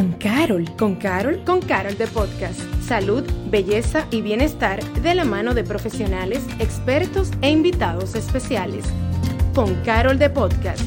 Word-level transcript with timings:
Con 0.00 0.12
Carol. 0.12 0.64
Con 0.78 0.94
Carol. 0.94 1.44
Con 1.44 1.60
Carol 1.60 1.98
de 1.98 2.06
Podcast. 2.06 2.58
Salud, 2.80 3.22
belleza 3.50 4.06
y 4.10 4.22
bienestar 4.22 4.82
de 4.82 5.14
la 5.14 5.26
mano 5.26 5.52
de 5.52 5.62
profesionales, 5.62 6.42
expertos 6.58 7.32
e 7.42 7.50
invitados 7.50 8.14
especiales. 8.14 8.86
Con 9.54 9.74
Carol 9.84 10.18
de 10.18 10.30
Podcast. 10.30 10.80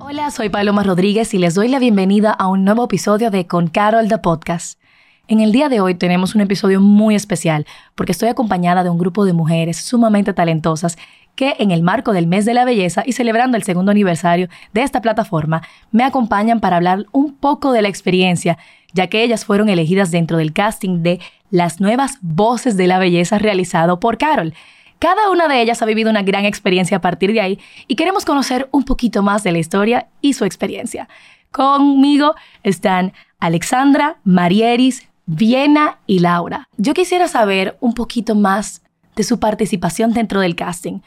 Hola, 0.00 0.32
soy 0.32 0.48
Paloma 0.48 0.82
Rodríguez 0.82 1.32
y 1.32 1.38
les 1.38 1.54
doy 1.54 1.68
la 1.68 1.78
bienvenida 1.78 2.32
a 2.32 2.48
un 2.48 2.64
nuevo 2.64 2.86
episodio 2.86 3.30
de 3.30 3.46
Con 3.46 3.68
Carol 3.68 4.08
de 4.08 4.18
Podcast. 4.18 4.80
En 5.28 5.40
el 5.40 5.52
día 5.52 5.68
de 5.68 5.80
hoy 5.80 5.94
tenemos 5.94 6.34
un 6.34 6.40
episodio 6.40 6.80
muy 6.80 7.14
especial 7.14 7.66
porque 7.94 8.10
estoy 8.10 8.28
acompañada 8.28 8.82
de 8.82 8.90
un 8.90 8.98
grupo 8.98 9.24
de 9.24 9.32
mujeres 9.32 9.76
sumamente 9.76 10.34
talentosas 10.34 10.98
que 11.34 11.56
en 11.58 11.70
el 11.70 11.82
marco 11.82 12.12
del 12.12 12.26
mes 12.26 12.44
de 12.44 12.54
la 12.54 12.64
belleza 12.64 13.02
y 13.06 13.12
celebrando 13.12 13.56
el 13.56 13.62
segundo 13.62 13.90
aniversario 13.90 14.48
de 14.72 14.82
esta 14.82 15.00
plataforma, 15.00 15.62
me 15.90 16.04
acompañan 16.04 16.60
para 16.60 16.76
hablar 16.76 17.06
un 17.12 17.34
poco 17.34 17.72
de 17.72 17.82
la 17.82 17.88
experiencia, 17.88 18.58
ya 18.92 19.06
que 19.06 19.22
ellas 19.22 19.44
fueron 19.44 19.68
elegidas 19.68 20.10
dentro 20.10 20.36
del 20.36 20.52
casting 20.52 21.02
de 21.02 21.20
Las 21.50 21.80
nuevas 21.80 22.18
voces 22.22 22.76
de 22.76 22.86
la 22.86 22.98
belleza 22.98 23.38
realizado 23.38 24.00
por 24.00 24.18
Carol. 24.18 24.54
Cada 24.98 25.30
una 25.30 25.48
de 25.48 25.60
ellas 25.60 25.82
ha 25.82 25.86
vivido 25.86 26.10
una 26.10 26.22
gran 26.22 26.44
experiencia 26.44 26.98
a 26.98 27.00
partir 27.00 27.32
de 27.32 27.40
ahí 27.40 27.58
y 27.88 27.96
queremos 27.96 28.24
conocer 28.24 28.68
un 28.70 28.84
poquito 28.84 29.22
más 29.22 29.42
de 29.42 29.52
la 29.52 29.58
historia 29.58 30.06
y 30.20 30.34
su 30.34 30.44
experiencia. 30.44 31.08
Conmigo 31.50 32.34
están 32.62 33.12
Alexandra, 33.40 34.18
Marieris, 34.24 35.08
Viena 35.26 35.98
y 36.06 36.20
Laura. 36.20 36.68
Yo 36.76 36.94
quisiera 36.94 37.26
saber 37.26 37.76
un 37.80 37.94
poquito 37.94 38.34
más 38.34 38.82
de 39.16 39.24
su 39.24 39.38
participación 39.38 40.12
dentro 40.12 40.40
del 40.40 40.56
casting. 40.56 41.00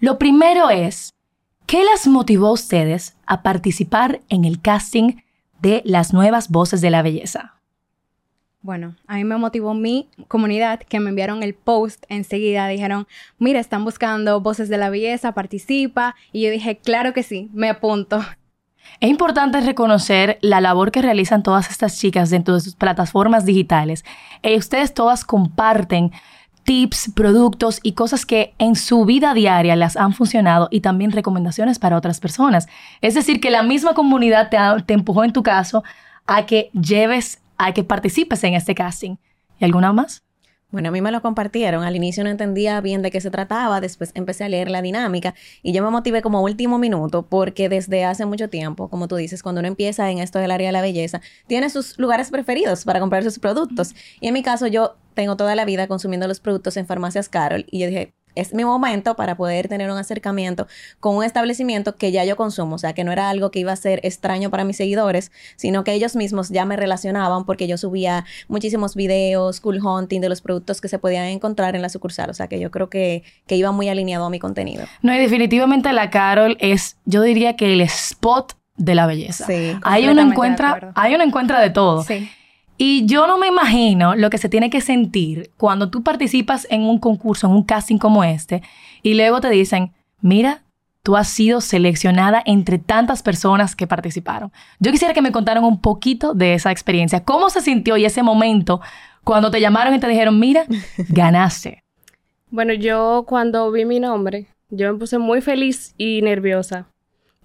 Lo 0.00 0.18
primero 0.18 0.70
es, 0.70 1.12
¿qué 1.66 1.84
las 1.84 2.06
motivó 2.06 2.46
a 2.46 2.52
ustedes 2.52 3.16
a 3.26 3.42
participar 3.42 4.22
en 4.30 4.46
el 4.46 4.62
casting 4.62 5.16
de 5.60 5.82
las 5.84 6.14
nuevas 6.14 6.48
voces 6.48 6.80
de 6.80 6.88
la 6.88 7.02
belleza? 7.02 7.60
Bueno, 8.62 8.96
a 9.06 9.16
mí 9.16 9.24
me 9.24 9.36
motivó 9.36 9.74
mi 9.74 10.08
comunidad 10.26 10.80
que 10.80 11.00
me 11.00 11.10
enviaron 11.10 11.42
el 11.42 11.52
post 11.52 12.04
enseguida. 12.08 12.66
Dijeron, 12.68 13.06
mira, 13.38 13.60
están 13.60 13.84
buscando 13.84 14.40
voces 14.40 14.70
de 14.70 14.78
la 14.78 14.88
belleza, 14.88 15.32
participa. 15.32 16.14
Y 16.32 16.42
yo 16.42 16.50
dije, 16.50 16.78
claro 16.78 17.12
que 17.12 17.22
sí, 17.22 17.50
me 17.52 17.68
apunto. 17.68 18.24
Es 19.00 19.10
importante 19.10 19.60
reconocer 19.60 20.38
la 20.40 20.62
labor 20.62 20.92
que 20.92 21.02
realizan 21.02 21.42
todas 21.42 21.70
estas 21.70 21.98
chicas 21.98 22.30
dentro 22.30 22.54
de 22.54 22.60
sus 22.60 22.74
plataformas 22.74 23.44
digitales. 23.44 24.04
Eh, 24.42 24.56
ustedes 24.56 24.94
todas 24.94 25.24
comparten 25.26 26.10
tips, 26.70 27.10
productos 27.16 27.80
y 27.82 27.94
cosas 27.94 28.24
que 28.24 28.54
en 28.58 28.76
su 28.76 29.04
vida 29.04 29.34
diaria 29.34 29.74
las 29.74 29.96
han 29.96 30.12
funcionado 30.12 30.68
y 30.70 30.82
también 30.82 31.10
recomendaciones 31.10 31.80
para 31.80 31.96
otras 31.96 32.20
personas. 32.20 32.68
Es 33.00 33.14
decir, 33.14 33.40
que 33.40 33.50
la 33.50 33.64
misma 33.64 33.92
comunidad 33.92 34.50
te, 34.50 34.58
te 34.84 34.94
empujó 34.94 35.24
en 35.24 35.32
tu 35.32 35.42
caso 35.42 35.82
a 36.28 36.46
que 36.46 36.70
lleves, 36.72 37.42
a 37.58 37.72
que 37.72 37.82
participes 37.82 38.44
en 38.44 38.54
este 38.54 38.76
casting. 38.76 39.16
¿Y 39.58 39.64
alguna 39.64 39.92
más? 39.92 40.22
Bueno, 40.72 40.88
a 40.88 40.92
mí 40.92 41.00
me 41.00 41.10
lo 41.10 41.20
compartieron. 41.20 41.82
Al 41.82 41.96
inicio 41.96 42.22
no 42.22 42.30
entendía 42.30 42.80
bien 42.80 43.02
de 43.02 43.10
qué 43.10 43.20
se 43.20 43.30
trataba, 43.30 43.80
después 43.80 44.12
empecé 44.14 44.44
a 44.44 44.48
leer 44.48 44.70
la 44.70 44.82
dinámica 44.82 45.34
y 45.62 45.72
yo 45.72 45.82
me 45.82 45.90
motivé 45.90 46.22
como 46.22 46.42
último 46.42 46.78
minuto 46.78 47.22
porque 47.22 47.68
desde 47.68 48.04
hace 48.04 48.24
mucho 48.24 48.48
tiempo, 48.48 48.88
como 48.88 49.08
tú 49.08 49.16
dices, 49.16 49.42
cuando 49.42 49.60
uno 49.60 49.68
empieza 49.68 50.10
en 50.10 50.18
esto 50.18 50.38
del 50.38 50.52
área 50.52 50.68
de 50.68 50.72
la 50.72 50.82
belleza, 50.82 51.20
tiene 51.48 51.70
sus 51.70 51.98
lugares 51.98 52.30
preferidos 52.30 52.84
para 52.84 53.00
comprar 53.00 53.24
sus 53.24 53.38
productos. 53.38 53.94
Y 54.20 54.28
en 54.28 54.34
mi 54.34 54.42
caso 54.42 54.68
yo 54.68 54.96
tengo 55.14 55.36
toda 55.36 55.54
la 55.54 55.64
vida 55.64 55.88
consumiendo 55.88 56.28
los 56.28 56.40
productos 56.40 56.76
en 56.76 56.86
farmacias 56.86 57.28
Carol 57.28 57.66
y 57.70 57.80
yo 57.80 57.86
dije, 57.88 58.14
es 58.34 58.54
mi 58.54 58.64
momento 58.64 59.16
para 59.16 59.36
poder 59.36 59.68
tener 59.68 59.90
un 59.90 59.98
acercamiento 59.98 60.66
con 60.98 61.16
un 61.16 61.24
establecimiento 61.24 61.96
que 61.96 62.12
ya 62.12 62.24
yo 62.24 62.36
consumo, 62.36 62.76
o 62.76 62.78
sea, 62.78 62.92
que 62.92 63.04
no 63.04 63.12
era 63.12 63.30
algo 63.30 63.50
que 63.50 63.60
iba 63.60 63.72
a 63.72 63.76
ser 63.76 64.00
extraño 64.02 64.50
para 64.50 64.64
mis 64.64 64.76
seguidores, 64.76 65.32
sino 65.56 65.84
que 65.84 65.92
ellos 65.92 66.16
mismos 66.16 66.48
ya 66.48 66.64
me 66.64 66.76
relacionaban 66.76 67.44
porque 67.44 67.66
yo 67.66 67.76
subía 67.76 68.24
muchísimos 68.48 68.94
videos, 68.94 69.60
cool 69.60 69.84
hunting 69.84 70.20
de 70.20 70.28
los 70.28 70.40
productos 70.40 70.80
que 70.80 70.88
se 70.88 70.98
podían 70.98 71.26
encontrar 71.26 71.76
en 71.76 71.82
la 71.82 71.88
sucursal, 71.88 72.30
o 72.30 72.34
sea, 72.34 72.48
que 72.48 72.60
yo 72.60 72.70
creo 72.70 72.88
que, 72.88 73.22
que 73.46 73.56
iba 73.56 73.72
muy 73.72 73.88
alineado 73.88 74.24
a 74.24 74.30
mi 74.30 74.38
contenido. 74.38 74.84
No, 75.02 75.14
y 75.14 75.18
definitivamente 75.18 75.92
la 75.92 76.10
Carol 76.10 76.56
es, 76.60 76.96
yo 77.04 77.22
diría 77.22 77.56
que 77.56 77.72
el 77.72 77.80
spot 77.82 78.54
de 78.76 78.94
la 78.94 79.06
belleza. 79.06 79.46
Sí, 79.46 79.76
ahí 79.82 80.08
uno 80.08 80.22
encuentra, 80.22 80.92
hay 80.94 81.14
uno 81.14 81.24
encuentra 81.24 81.60
de 81.60 81.70
todo. 81.70 82.02
Sí. 82.02 82.30
Y 82.82 83.04
yo 83.04 83.26
no 83.26 83.36
me 83.36 83.46
imagino 83.46 84.14
lo 84.14 84.30
que 84.30 84.38
se 84.38 84.48
tiene 84.48 84.70
que 84.70 84.80
sentir 84.80 85.50
cuando 85.58 85.90
tú 85.90 86.02
participas 86.02 86.66
en 86.70 86.80
un 86.80 86.98
concurso, 86.98 87.46
en 87.46 87.52
un 87.52 87.62
casting 87.62 87.98
como 87.98 88.24
este, 88.24 88.62
y 89.02 89.12
luego 89.12 89.42
te 89.42 89.50
dicen, 89.50 89.92
mira, 90.22 90.62
tú 91.02 91.14
has 91.14 91.28
sido 91.28 91.60
seleccionada 91.60 92.42
entre 92.46 92.78
tantas 92.78 93.22
personas 93.22 93.76
que 93.76 93.86
participaron. 93.86 94.50
Yo 94.78 94.92
quisiera 94.92 95.12
que 95.12 95.20
me 95.20 95.30
contaran 95.30 95.62
un 95.62 95.82
poquito 95.82 96.32
de 96.32 96.54
esa 96.54 96.70
experiencia. 96.70 97.22
¿Cómo 97.22 97.50
se 97.50 97.60
sintió 97.60 97.98
y 97.98 98.06
ese 98.06 98.22
momento 98.22 98.80
cuando 99.24 99.50
te 99.50 99.60
llamaron 99.60 99.94
y 99.94 100.00
te 100.00 100.08
dijeron, 100.08 100.40
mira, 100.40 100.64
ganaste? 101.10 101.84
Bueno, 102.48 102.72
yo 102.72 103.26
cuando 103.28 103.70
vi 103.70 103.84
mi 103.84 104.00
nombre, 104.00 104.46
yo 104.70 104.90
me 104.90 104.98
puse 104.98 105.18
muy 105.18 105.42
feliz 105.42 105.94
y 105.98 106.22
nerviosa 106.22 106.86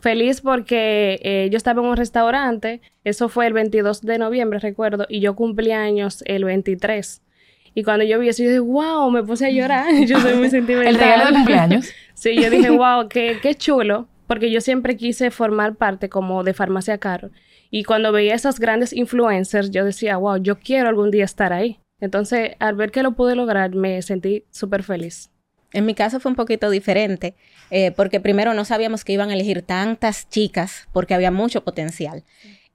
feliz 0.06 0.42
porque 0.42 1.20
eh, 1.24 1.50
yo 1.52 1.58
estaba 1.58 1.82
en 1.82 1.88
un 1.88 1.98
restaurante, 1.98 2.80
eso 3.04 3.28
fue 3.28 3.48
el 3.48 3.54
22 3.54 4.04
de 4.04 4.20
noviembre, 4.20 4.60
recuerdo, 4.60 5.08
y 5.10 5.20
yo 5.20 5.36
cumplí 5.36 5.72
años 5.72 6.24
el 6.28 6.46
23. 6.46 7.24
Y 7.74 7.84
cuando 7.84 8.06
yo 8.06 8.20
vi 8.20 8.30
eso, 8.30 8.44
yo 8.44 8.50
dije, 8.50 8.60
wow, 8.60 9.10
me 9.10 9.24
puse 9.24 9.48
a 9.48 9.50
llorar. 9.50 9.88
yo 10.06 10.20
soy 10.20 10.36
muy 10.36 10.52
sentimental. 10.52 10.88
¿El 10.94 11.00
regalo 11.00 11.26
de 11.26 11.32
cumpleaños? 11.34 11.90
sí, 12.14 12.40
yo 12.40 12.52
dije, 12.52 12.70
wow, 12.70 13.10
qué, 13.10 13.40
qué 13.42 13.56
chulo, 13.56 14.08
porque 14.28 14.52
yo 14.52 14.62
siempre 14.62 14.96
quise 14.96 15.32
formar 15.32 15.76
parte 15.76 16.08
como 16.08 16.44
de 16.44 16.54
Farmacia 16.54 17.00
Caro. 17.00 17.32
Y 17.72 17.84
cuando 17.84 18.12
veía 18.12 18.36
esas 18.36 18.60
grandes 18.60 18.94
influencers, 18.94 19.72
yo 19.72 19.86
decía, 19.86 20.18
wow, 20.18 20.38
yo 20.38 20.60
quiero 20.60 20.88
algún 20.88 21.10
día 21.10 21.26
estar 21.26 21.52
ahí. 21.52 21.80
Entonces, 22.00 22.52
al 22.60 22.76
ver 22.76 22.92
que 22.92 23.02
lo 23.02 23.14
pude 23.14 23.36
lograr, 23.36 23.74
me 23.74 24.04
sentí 24.04 24.44
súper 24.52 24.84
feliz. 24.84 25.32
En 25.74 25.86
mi 25.86 25.94
caso 25.94 26.20
fue 26.20 26.32
un 26.32 26.36
poquito 26.36 26.70
diferente, 26.70 27.36
eh, 27.70 27.92
porque 27.92 28.20
primero 28.20 28.54
no 28.54 28.66
sabíamos 28.66 29.04
que 29.04 29.14
iban 29.14 29.30
a 29.30 29.34
elegir 29.34 29.62
tantas 29.62 30.30
chicas, 30.30 30.88
porque 30.94 31.14
había 31.14 31.32
mucho 31.32 31.64
potencial. 31.64 32.24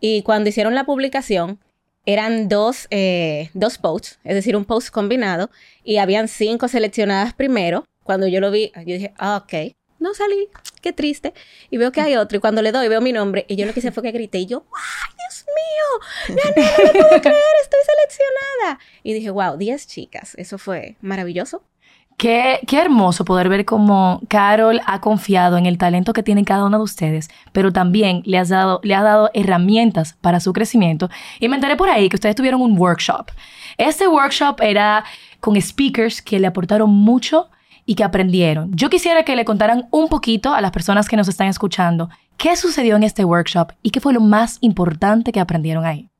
Y 0.01 0.23
cuando 0.23 0.49
hicieron 0.49 0.75
la 0.75 0.85
publicación, 0.85 1.61
eran 2.07 2.49
dos, 2.49 2.87
eh, 2.91 3.51
dos 3.55 3.79
posts, 3.79 4.19
es 4.25 4.35
decir, 4.35 4.57
un 4.57 4.65
post 4.65 4.91
combinado, 4.91 5.51
y 5.85 5.99
habían 5.99 6.29
cinco 6.29 6.69
seleccionadas 6.69 7.35
primero. 7.35 7.85
Cuando 8.03 8.27
yo 8.27 8.41
lo 8.41 8.51
vi, 8.51 8.73
yo 8.75 8.95
dije, 8.95 9.13
ah, 9.19 9.37
ok, 9.45 9.75
no 9.99 10.15
salí, 10.15 10.49
qué 10.81 10.93
triste. 10.93 11.35
Y 11.71 11.77
veo 11.77 11.93
que 11.93 12.01
hay 12.01 12.17
otro, 12.17 12.39
y 12.39 12.41
cuando 12.41 12.63
le 12.63 12.73
doy, 12.73 12.89
veo 12.89 13.01
mi 13.01 13.13
nombre, 13.13 13.45
y 13.49 13.57
yo 13.57 13.67
lo 13.67 13.73
que 13.73 13.81
hice 13.81 13.93
fue 13.93 14.03
que 14.03 14.13
grité, 14.13 14.39
y 14.39 14.47
yo, 14.47 14.65
¡ay, 14.75 15.15
Dios 15.17 15.45
mío! 15.47 16.41
¡Gané, 16.43 16.71
no 16.79 16.85
lo 16.85 16.93
puedo 16.93 17.21
creer, 17.21 17.55
estoy 17.63 17.81
seleccionada! 17.87 18.81
Y 19.03 19.13
dije, 19.13 19.31
wow, 19.31 19.57
10 19.57 19.87
chicas, 19.87 20.35
eso 20.37 20.59
fue 20.59 20.97
maravilloso. 21.01 21.63
Qué, 22.21 22.61
qué, 22.67 22.79
hermoso 22.79 23.25
poder 23.25 23.49
ver 23.49 23.65
cómo 23.65 24.21
Carol 24.29 24.83
ha 24.85 25.01
confiado 25.01 25.57
en 25.57 25.65
el 25.65 25.79
talento 25.79 26.13
que 26.13 26.23
tiene 26.23 26.45
cada 26.45 26.67
uno 26.67 26.77
de 26.77 26.85
ustedes, 26.85 27.31
pero 27.53 27.73
también 27.73 28.21
le, 28.27 28.37
has 28.37 28.51
dado, 28.51 28.79
le 28.83 28.95
ha 28.95 29.03
dado 29.03 29.31
herramientas 29.33 30.19
para 30.21 30.39
su 30.39 30.53
crecimiento. 30.53 31.09
Y 31.39 31.49
me 31.49 31.55
enteré 31.55 31.77
por 31.77 31.89
ahí 31.89 32.11
que 32.11 32.17
ustedes 32.17 32.37
tuvieron 32.37 32.61
un 32.61 32.77
workshop. 32.77 33.31
Este 33.79 34.07
workshop 34.07 34.61
era 34.61 35.03
con 35.41 35.59
speakers 35.59 36.21
que 36.21 36.39
le 36.39 36.47
aportaron 36.47 36.91
mucho 36.91 37.49
y 37.87 37.95
que 37.95 38.05
aprendieron. 38.05 38.71
Yo 38.75 38.91
quisiera 38.91 39.23
que 39.23 39.35
le 39.35 39.47
contaran 39.47 39.89
un 39.91 40.09
poquito 40.09 40.53
a 40.53 40.61
las 40.61 40.73
personas 40.73 41.09
que 41.09 41.17
nos 41.17 41.27
están 41.27 41.49
escuchando 41.49 42.11
qué 42.37 42.55
sucedió 42.55 42.97
en 42.97 43.03
este 43.03 43.25
workshop 43.25 43.73
y 43.83 43.93
qué 43.93 44.01
fue 44.01 44.13
lo 44.13 44.21
más 44.21 44.59
importante 44.61 45.33
que 45.33 45.41
aprendieron 45.41 45.87
ahí. 45.87 46.11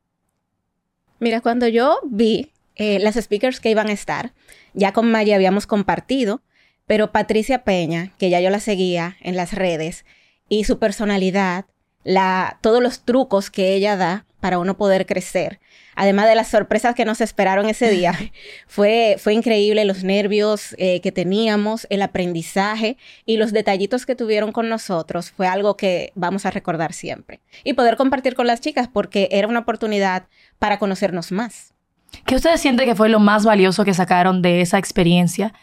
Mira, 1.19 1.41
cuando 1.41 1.67
yo 1.67 1.99
vi 2.09 2.49
eh, 2.75 2.99
las 2.99 3.15
speakers 3.15 3.59
que 3.59 3.69
iban 3.69 3.89
a 3.89 3.93
estar, 3.93 4.33
ya 4.73 4.93
con 4.93 5.11
Maya 5.11 5.35
habíamos 5.35 5.67
compartido, 5.67 6.41
pero 6.87 7.11
Patricia 7.11 7.63
Peña, 7.63 8.13
que 8.17 8.29
ya 8.29 8.39
yo 8.39 8.49
la 8.49 8.59
seguía 8.59 9.17
en 9.21 9.35
las 9.35 9.53
redes, 9.53 10.05
y 10.49 10.65
su 10.65 10.79
personalidad, 10.79 11.65
la, 12.03 12.59
todos 12.61 12.81
los 12.81 13.05
trucos 13.05 13.49
que 13.49 13.73
ella 13.73 13.95
da 13.95 14.25
para 14.39 14.57
uno 14.59 14.75
poder 14.75 15.05
crecer, 15.05 15.59
además 15.95 16.27
de 16.27 16.35
las 16.35 16.49
sorpresas 16.49 16.95
que 16.95 17.05
nos 17.05 17.21
esperaron 17.21 17.69
ese 17.69 17.89
día, 17.89 18.13
fue, 18.67 19.15
fue 19.19 19.33
increíble 19.33 19.85
los 19.85 20.03
nervios 20.03 20.75
eh, 20.77 20.99
que 21.01 21.11
teníamos, 21.11 21.87
el 21.89 22.01
aprendizaje 22.01 22.97
y 23.25 23.37
los 23.37 23.53
detallitos 23.53 24.05
que 24.05 24.15
tuvieron 24.15 24.51
con 24.51 24.67
nosotros, 24.67 25.31
fue 25.31 25.47
algo 25.47 25.77
que 25.77 26.11
vamos 26.15 26.45
a 26.45 26.51
recordar 26.51 26.93
siempre. 26.93 27.39
Y 27.63 27.73
poder 27.73 27.97
compartir 27.97 28.35
con 28.35 28.47
las 28.47 28.61
chicas 28.61 28.89
porque 28.91 29.29
era 29.31 29.47
una 29.47 29.59
oportunidad 29.59 30.27
para 30.59 30.79
conocernos 30.79 31.31
más. 31.31 31.70
¿Qué 32.25 32.35
ustedes 32.35 32.61
sienten 32.61 32.87
que 32.87 32.95
fue 32.95 33.09
lo 33.09 33.19
más 33.19 33.45
valioso 33.45 33.85
que 33.85 33.93
sacaron 33.93 34.41
de 34.41 34.61
esa 34.61 34.77
experiencia 34.77 35.53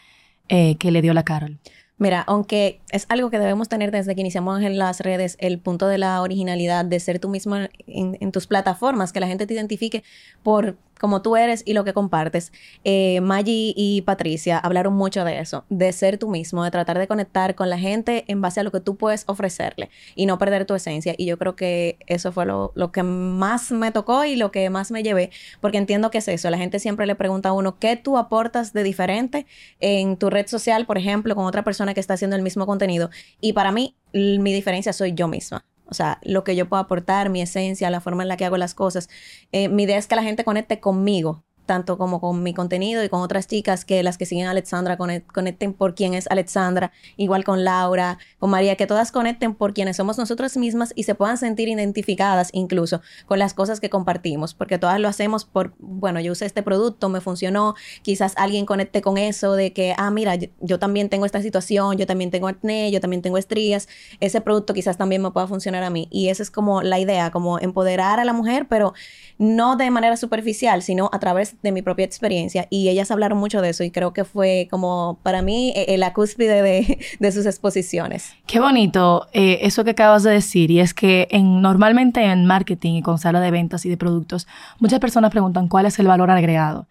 eh, 0.47 0.75
que 0.77 0.91
le 0.91 1.01
dio 1.01 1.13
la 1.13 1.23
Carol? 1.23 1.59
Mira, 1.99 2.23
aunque 2.27 2.79
es 2.91 3.05
algo 3.09 3.29
que 3.29 3.39
debemos 3.39 3.67
tener 3.67 3.91
desde 3.91 4.15
que 4.15 4.21
iniciamos 4.21 4.61
en 4.61 4.77
las 4.77 5.01
redes, 5.01 5.35
el 5.39 5.59
punto 5.59 5.85
de 5.87 5.97
la 5.97 6.21
originalidad, 6.21 6.85
de 6.85 6.97
ser 7.01 7.19
tú 7.19 7.27
mismo 7.27 7.57
en, 7.87 8.31
tus 8.31 8.47
plataformas, 8.47 9.11
que 9.11 9.19
la 9.19 9.27
gente 9.27 9.45
te 9.45 9.53
identifique 9.53 10.03
por 10.41 10.77
como 10.99 11.21
tú 11.21 11.35
eres 11.35 11.63
y 11.65 11.73
lo 11.73 11.83
que 11.83 11.93
compartes. 11.93 12.51
Eh, 12.83 13.21
Maggie 13.21 13.73
y 13.75 14.01
Patricia 14.01 14.57
hablaron 14.57 14.93
mucho 14.93 15.23
de 15.23 15.39
eso, 15.39 15.65
de 15.69 15.91
ser 15.93 16.17
tú 16.17 16.29
mismo, 16.29 16.63
de 16.63 16.71
tratar 16.71 16.99
de 16.99 17.07
conectar 17.07 17.55
con 17.55 17.69
la 17.69 17.79
gente 17.79 18.25
en 18.27 18.41
base 18.41 18.59
a 18.59 18.63
lo 18.63 18.71
que 18.71 18.79
tú 18.79 18.97
puedes 18.97 19.23
ofrecerle 19.27 19.89
y 20.15 20.25
no 20.25 20.37
perder 20.37 20.65
tu 20.65 20.75
esencia. 20.75 21.15
Y 21.17 21.25
yo 21.25 21.37
creo 21.37 21.55
que 21.55 21.97
eso 22.07 22.31
fue 22.31 22.45
lo, 22.45 22.71
lo 22.75 22.91
que 22.91 23.03
más 23.03 23.71
me 23.71 23.91
tocó 23.91 24.25
y 24.25 24.35
lo 24.35 24.51
que 24.51 24.69
más 24.69 24.91
me 24.91 25.03
llevé, 25.03 25.31
porque 25.61 25.77
entiendo 25.77 26.11
que 26.11 26.19
es 26.19 26.27
eso. 26.27 26.49
La 26.49 26.57
gente 26.57 26.79
siempre 26.79 27.07
le 27.07 27.15
pregunta 27.15 27.49
a 27.49 27.53
uno, 27.53 27.79
¿qué 27.79 27.95
tú 27.95 28.17
aportas 28.17 28.73
de 28.73 28.83
diferente 28.83 29.45
en 29.79 30.17
tu 30.17 30.29
red 30.29 30.47
social, 30.47 30.85
por 30.85 30.97
ejemplo, 30.97 31.35
con 31.35 31.45
otra 31.45 31.63
persona 31.63 31.93
que 31.93 31.99
está 31.99 32.15
haciendo 32.15 32.35
el 32.35 32.41
mismo 32.41 32.65
contenido? 32.65 33.09
Y 33.39 33.53
para 33.53 33.71
mí, 33.71 33.95
mi 34.13 34.53
diferencia 34.53 34.93
soy 34.93 35.13
yo 35.13 35.27
misma. 35.27 35.65
O 35.89 35.93
sea, 35.93 36.19
lo 36.23 36.43
que 36.43 36.55
yo 36.55 36.69
puedo 36.69 36.81
aportar, 36.81 37.29
mi 37.29 37.41
esencia, 37.41 37.89
la 37.89 38.01
forma 38.01 38.23
en 38.23 38.29
la 38.29 38.37
que 38.37 38.45
hago 38.45 38.57
las 38.57 38.75
cosas. 38.75 39.09
Eh, 39.51 39.69
mi 39.69 39.83
idea 39.83 39.97
es 39.97 40.07
que 40.07 40.15
la 40.15 40.23
gente 40.23 40.43
conecte 40.43 40.79
conmigo, 40.79 41.43
tanto 41.69 41.99
como 41.99 42.19
con 42.19 42.41
mi 42.41 42.55
contenido 42.55 43.03
y 43.03 43.09
con 43.09 43.21
otras 43.21 43.45
chicas 43.45 43.85
que 43.85 44.01
las 44.01 44.17
que 44.17 44.25
siguen 44.25 44.47
a 44.47 44.49
Alexandra 44.49 44.97
conecten 44.97 45.73
por 45.73 45.93
quién 45.93 46.15
es 46.15 46.25
Alexandra, 46.31 46.91
igual 47.15 47.43
con 47.43 47.63
Laura, 47.63 48.17
con 48.39 48.49
María, 48.49 48.75
que 48.75 48.87
todas 48.87 49.11
conecten 49.11 49.53
por 49.53 49.75
quienes 49.75 49.97
somos 49.97 50.17
nosotras 50.17 50.57
mismas 50.57 50.93
y 50.95 51.03
se 51.03 51.13
puedan 51.13 51.37
sentir 51.37 51.67
identificadas 51.67 52.49
incluso 52.53 53.01
con 53.27 53.37
las 53.37 53.53
cosas 53.53 53.79
que 53.79 53.91
compartimos, 53.91 54.55
porque 54.55 54.79
todas 54.79 54.99
lo 54.99 55.07
hacemos 55.07 55.45
por, 55.45 55.75
bueno, 55.77 56.19
yo 56.19 56.31
usé 56.31 56.47
este 56.47 56.63
producto, 56.63 57.07
me 57.07 57.21
funcionó, 57.21 57.75
quizás 58.01 58.33
alguien 58.37 58.65
conecte 58.65 59.03
con 59.03 59.19
eso 59.19 59.53
de 59.53 59.71
que, 59.71 59.93
ah, 59.95 60.09
mira, 60.09 60.39
yo, 60.59 60.79
también 60.79 61.07
tengo 61.09 61.27
esta 61.27 61.43
situación, 61.43 61.99
yo 61.99 62.07
también 62.07 62.31
tengo 62.31 62.47
acné, 62.47 62.89
yo 62.89 62.99
también 62.99 63.21
tengo 63.21 63.37
estrías, 63.37 63.87
ese 64.21 64.41
producto 64.41 64.73
quizás 64.73 64.97
también 64.97 65.21
me 65.21 65.29
pueda 65.29 65.45
funcionar 65.45 65.83
a 65.83 65.91
mí. 65.91 66.07
Y 66.09 66.29
esa 66.29 66.41
es 66.41 66.49
como 66.49 66.81
la 66.81 66.97
idea, 66.97 67.29
como 67.29 67.59
empoderar 67.59 68.19
a 68.19 68.25
la 68.25 68.33
mujer, 68.33 68.67
pero 68.67 68.95
no 69.37 69.75
de 69.75 69.91
manera 69.91 70.17
superficial, 70.17 70.81
sino 70.81 71.11
a 71.13 71.19
través 71.19 71.58
de 71.61 71.71
mi 71.71 71.81
propia 71.81 72.05
experiencia 72.05 72.67
y 72.69 72.89
ellas 72.89 73.11
hablaron 73.11 73.37
mucho 73.37 73.61
de 73.61 73.69
eso 73.69 73.83
y 73.83 73.91
creo 73.91 74.13
que 74.13 74.23
fue 74.23 74.67
como 74.71 75.19
para 75.23 75.41
mí 75.41 75.73
eh, 75.75 75.97
la 75.97 76.13
cúspide 76.13 76.61
de, 77.19 77.31
sus 77.31 77.45
exposiciones. 77.45 78.33
Qué 78.45 78.59
bonito 78.59 79.27
eh, 79.33 79.59
eso 79.61 79.83
que 79.83 79.91
acabas 79.91 80.23
de 80.23 80.31
decir 80.31 80.71
y 80.71 80.79
es 80.79 80.93
que 80.93 81.27
en, 81.31 81.61
normalmente 81.61 82.23
en 82.23 82.45
marketing 82.45 82.95
y 82.95 83.01
con 83.01 83.17
sala 83.17 83.39
de 83.39 83.51
ventas 83.51 83.85
y 83.85 83.89
de 83.89 83.97
productos 83.97 84.47
muchas 84.79 84.99
personas 84.99 85.31
preguntan 85.31 85.67
cuál 85.67 85.85
es 85.85 85.99
el 85.99 86.07
valor 86.07 86.31
agregado 86.31 86.87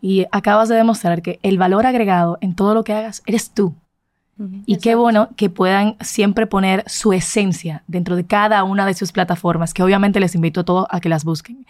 y 0.00 0.26
acabas 0.32 0.68
de 0.68 0.76
demostrar 0.76 1.22
que 1.22 1.38
el 1.42 1.58
valor 1.58 1.86
agregado 1.86 2.38
en 2.40 2.54
todo 2.54 2.74
lo 2.74 2.84
que 2.84 2.94
hagas 2.94 3.22
eres 3.26 3.50
tú. 3.50 3.74
Y 4.64 4.78
qué 4.78 4.94
bueno 4.94 5.28
que 5.36 5.50
puedan 5.50 5.96
siempre 6.00 6.46
poner 6.46 6.82
su 6.86 7.12
esencia 7.12 7.82
dentro 7.86 8.16
de 8.16 8.24
cada 8.24 8.64
una 8.64 8.86
de 8.86 8.94
sus 8.94 9.12
plataformas, 9.12 9.74
que 9.74 9.82
obviamente 9.82 10.18
les 10.18 10.34
invito 10.34 10.60
a 10.60 10.64
todos 10.64 10.86
a 10.88 11.00
que 11.00 11.10
las 11.10 11.24
busquen. 11.24 11.66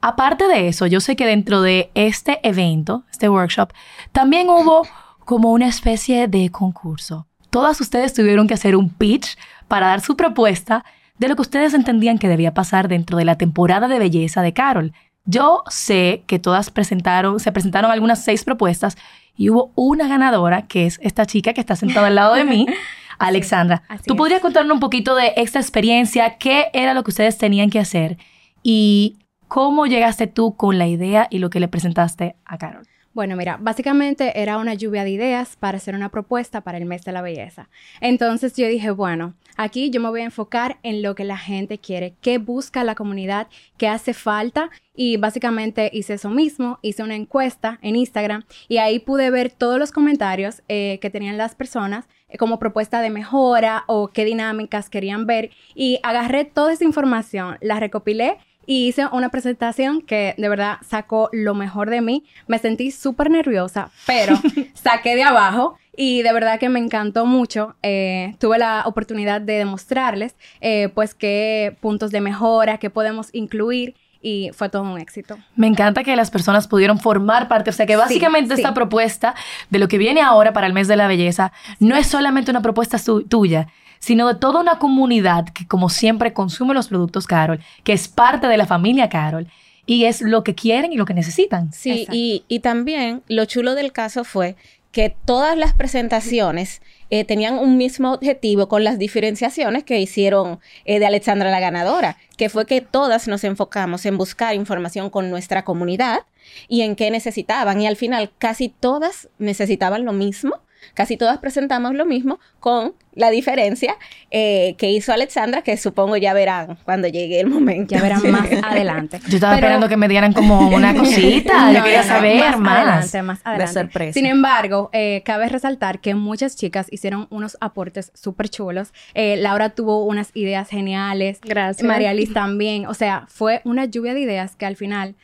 Aparte 0.00 0.46
de 0.46 0.68
eso, 0.68 0.86
yo 0.86 1.00
sé 1.00 1.16
que 1.16 1.26
dentro 1.26 1.60
de 1.60 1.90
este 1.94 2.40
evento, 2.42 3.04
este 3.10 3.28
workshop, 3.28 3.72
también 4.12 4.48
hubo 4.48 4.86
como 5.24 5.52
una 5.52 5.66
especie 5.66 6.28
de 6.28 6.50
concurso. 6.50 7.26
Todas 7.50 7.80
ustedes 7.80 8.14
tuvieron 8.14 8.46
que 8.46 8.54
hacer 8.54 8.76
un 8.76 8.90
pitch 8.90 9.36
para 9.66 9.88
dar 9.88 10.00
su 10.00 10.16
propuesta 10.16 10.84
de 11.18 11.28
lo 11.28 11.36
que 11.36 11.42
ustedes 11.42 11.74
entendían 11.74 12.18
que 12.18 12.28
debía 12.28 12.54
pasar 12.54 12.88
dentro 12.88 13.18
de 13.18 13.24
la 13.24 13.36
temporada 13.36 13.88
de 13.88 13.98
belleza 13.98 14.42
de 14.42 14.52
Carol. 14.52 14.92
Yo 15.24 15.62
sé 15.68 16.22
que 16.26 16.38
todas 16.38 16.70
presentaron, 16.70 17.40
se 17.40 17.52
presentaron 17.52 17.90
algunas 17.90 18.22
seis 18.22 18.44
propuestas 18.44 18.96
y 19.36 19.50
hubo 19.50 19.72
una 19.74 20.08
ganadora, 20.08 20.62
que 20.62 20.86
es 20.86 20.98
esta 21.02 21.26
chica 21.26 21.52
que 21.52 21.60
está 21.60 21.76
sentada 21.76 22.06
al 22.06 22.14
lado 22.14 22.34
de 22.34 22.44
mí, 22.44 22.66
Alexandra. 23.18 23.82
¿Tú 24.06 24.16
podrías 24.16 24.40
contarnos 24.40 24.74
un 24.74 24.80
poquito 24.80 25.14
de 25.14 25.32
esta 25.36 25.58
experiencia? 25.58 26.38
¿Qué 26.38 26.68
era 26.72 26.94
lo 26.94 27.02
que 27.02 27.10
ustedes 27.10 27.36
tenían 27.36 27.68
que 27.68 27.80
hacer? 27.80 28.16
Y 28.62 29.18
¿Cómo 29.48 29.86
llegaste 29.86 30.26
tú 30.26 30.54
con 30.56 30.76
la 30.76 30.86
idea 30.86 31.26
y 31.30 31.38
lo 31.38 31.48
que 31.48 31.58
le 31.58 31.68
presentaste 31.68 32.36
a 32.44 32.58
Carol? 32.58 32.86
Bueno, 33.14 33.34
mira, 33.34 33.56
básicamente 33.58 34.40
era 34.40 34.58
una 34.58 34.74
lluvia 34.74 35.04
de 35.04 35.10
ideas 35.10 35.56
para 35.56 35.78
hacer 35.78 35.94
una 35.94 36.10
propuesta 36.10 36.60
para 36.60 36.76
el 36.76 36.84
mes 36.84 37.02
de 37.04 37.12
la 37.12 37.22
belleza. 37.22 37.70
Entonces 38.02 38.54
yo 38.54 38.68
dije, 38.68 38.90
bueno, 38.90 39.34
aquí 39.56 39.88
yo 39.88 40.02
me 40.02 40.10
voy 40.10 40.20
a 40.20 40.26
enfocar 40.26 40.78
en 40.82 41.00
lo 41.00 41.14
que 41.14 41.24
la 41.24 41.38
gente 41.38 41.78
quiere, 41.78 42.14
qué 42.20 42.36
busca 42.36 42.84
la 42.84 42.94
comunidad, 42.94 43.48
qué 43.78 43.88
hace 43.88 44.12
falta. 44.12 44.68
Y 44.94 45.16
básicamente 45.16 45.90
hice 45.94 46.14
eso 46.14 46.28
mismo, 46.28 46.78
hice 46.82 47.02
una 47.02 47.16
encuesta 47.16 47.78
en 47.80 47.96
Instagram 47.96 48.44
y 48.68 48.76
ahí 48.76 48.98
pude 48.98 49.30
ver 49.30 49.50
todos 49.50 49.78
los 49.78 49.92
comentarios 49.92 50.62
eh, 50.68 50.98
que 51.00 51.08
tenían 51.08 51.38
las 51.38 51.54
personas 51.54 52.06
eh, 52.28 52.36
como 52.36 52.58
propuesta 52.58 53.00
de 53.00 53.08
mejora 53.08 53.84
o 53.86 54.08
qué 54.08 54.26
dinámicas 54.26 54.90
querían 54.90 55.24
ver. 55.24 55.50
Y 55.74 56.00
agarré 56.02 56.44
toda 56.44 56.74
esa 56.74 56.84
información, 56.84 57.56
la 57.62 57.80
recopilé 57.80 58.36
y 58.68 58.86
hice 58.86 59.06
una 59.12 59.30
presentación 59.30 60.02
que 60.02 60.34
de 60.36 60.48
verdad 60.50 60.76
sacó 60.86 61.30
lo 61.32 61.54
mejor 61.54 61.88
de 61.88 62.02
mí. 62.02 62.24
Me 62.46 62.58
sentí 62.58 62.90
súper 62.90 63.30
nerviosa, 63.30 63.90
pero 64.06 64.38
saqué 64.74 65.16
de 65.16 65.22
abajo 65.22 65.78
y 65.96 66.20
de 66.20 66.34
verdad 66.34 66.60
que 66.60 66.68
me 66.68 66.78
encantó 66.78 67.24
mucho. 67.24 67.76
Eh, 67.82 68.36
tuve 68.38 68.58
la 68.58 68.82
oportunidad 68.84 69.40
de 69.40 69.54
demostrarles 69.54 70.36
eh, 70.60 70.90
pues 70.94 71.14
qué 71.14 71.78
puntos 71.80 72.10
de 72.10 72.20
mejora, 72.20 72.76
qué 72.76 72.90
podemos 72.90 73.30
incluir 73.32 73.94
y 74.20 74.50
fue 74.52 74.68
todo 74.68 74.82
un 74.82 75.00
éxito. 75.00 75.38
Me 75.56 75.66
encanta 75.66 76.04
que 76.04 76.14
las 76.14 76.30
personas 76.30 76.68
pudieron 76.68 77.00
formar 77.00 77.48
parte, 77.48 77.70
o 77.70 77.72
sea 77.72 77.86
que 77.86 77.96
básicamente 77.96 78.52
esta 78.52 78.74
propuesta 78.74 79.34
de 79.70 79.78
lo 79.78 79.88
que 79.88 79.96
viene 79.96 80.20
ahora 80.20 80.52
para 80.52 80.66
el 80.66 80.74
mes 80.74 80.88
de 80.88 80.96
la 80.96 81.08
belleza 81.08 81.52
no 81.80 81.96
es 81.96 82.06
solamente 82.06 82.50
una 82.50 82.60
propuesta 82.60 82.98
tuya, 83.30 83.68
sino 83.98 84.28
de 84.28 84.34
toda 84.34 84.60
una 84.60 84.78
comunidad 84.78 85.48
que 85.48 85.66
como 85.66 85.88
siempre 85.88 86.32
consume 86.32 86.74
los 86.74 86.88
productos 86.88 87.26
Carol, 87.26 87.60
que 87.84 87.92
es 87.92 88.08
parte 88.08 88.46
de 88.46 88.56
la 88.56 88.66
familia 88.66 89.08
Carol 89.08 89.48
y 89.86 90.04
es 90.04 90.20
lo 90.20 90.44
que 90.44 90.54
quieren 90.54 90.92
y 90.92 90.96
lo 90.96 91.06
que 91.06 91.14
necesitan. 91.14 91.72
Sí, 91.72 92.06
y, 92.12 92.44
y, 92.46 92.60
también 92.60 93.22
lo 93.26 93.46
chulo 93.46 93.74
del 93.74 93.92
caso 93.92 94.22
fue 94.22 94.54
que 94.92 95.14
todas 95.24 95.56
las 95.56 95.74
presentaciones 95.74 96.82
eh, 97.10 97.24
tenían 97.24 97.58
un 97.58 97.76
mismo 97.76 98.12
objetivo 98.12 98.68
con 98.68 98.84
las 98.84 98.98
diferenciaciones 98.98 99.84
que 99.84 100.00
hicieron 100.00 100.60
eh, 100.84 100.98
de 100.98 101.06
Alexandra 101.06 101.50
la 101.50 101.60
ganadora, 101.60 102.16
que 102.36 102.48
fue 102.48 102.66
que 102.66 102.80
todas 102.80 103.28
nos 103.28 103.44
enfocamos 103.44 104.04
en 104.06 104.18
buscar 104.18 104.54
información 104.54 105.08
con 105.08 105.30
nuestra 105.30 105.64
comunidad 105.64 106.20
y 106.68 106.82
en 106.82 106.96
qué 106.96 107.10
necesitaban. 107.10 107.80
Y 107.80 107.86
al 107.86 107.96
final 107.96 108.30
casi 108.38 108.68
todas 108.68 109.28
necesitaban 109.38 110.04
lo 110.04 110.12
mismo 110.12 110.60
Casi 110.94 111.16
todas 111.16 111.38
presentamos 111.38 111.94
lo 111.94 112.04
mismo 112.04 112.38
con 112.60 112.94
la 113.14 113.30
diferencia 113.30 113.96
eh, 114.30 114.76
que 114.78 114.90
hizo 114.90 115.12
Alexandra, 115.12 115.62
que 115.62 115.76
supongo 115.76 116.16
ya 116.16 116.32
verán 116.34 116.78
cuando 116.84 117.08
llegue 117.08 117.40
el 117.40 117.48
momento. 117.48 117.94
Ya 117.94 118.00
verán 118.00 118.30
más 118.30 118.48
adelante. 118.62 119.20
Yo 119.28 119.36
estaba 119.36 119.56
esperando 119.56 119.88
que 119.88 119.96
me 119.96 120.08
dieran 120.08 120.32
como 120.32 120.68
una 120.68 120.94
cosita. 120.98 121.72
Yo 121.72 121.82
quería 121.82 122.04
saber 122.04 122.56
más. 122.58 122.78
Adelante, 122.78 123.22
más 123.22 123.40
adelante. 123.44 123.72
De 123.72 123.80
sorpresa. 123.80 124.12
Sin 124.12 124.26
embargo, 124.26 124.90
eh, 124.92 125.22
cabe 125.24 125.48
resaltar 125.48 126.00
que 126.00 126.14
muchas 126.14 126.56
chicas 126.56 126.86
hicieron 126.90 127.26
unos 127.30 127.56
aportes 127.60 128.12
súper 128.14 128.48
chulos. 128.48 128.92
Eh, 129.14 129.36
Laura 129.36 129.70
tuvo 129.70 130.04
unas 130.04 130.30
ideas 130.34 130.68
geniales. 130.68 131.40
Gracias. 131.42 131.86
María 131.86 132.14
Liz 132.14 132.32
también. 132.32 132.86
O 132.86 132.94
sea, 132.94 133.24
fue 133.28 133.62
una 133.64 133.84
lluvia 133.86 134.14
de 134.14 134.20
ideas 134.20 134.54
que 134.54 134.66
al 134.66 134.76
final 134.76 135.16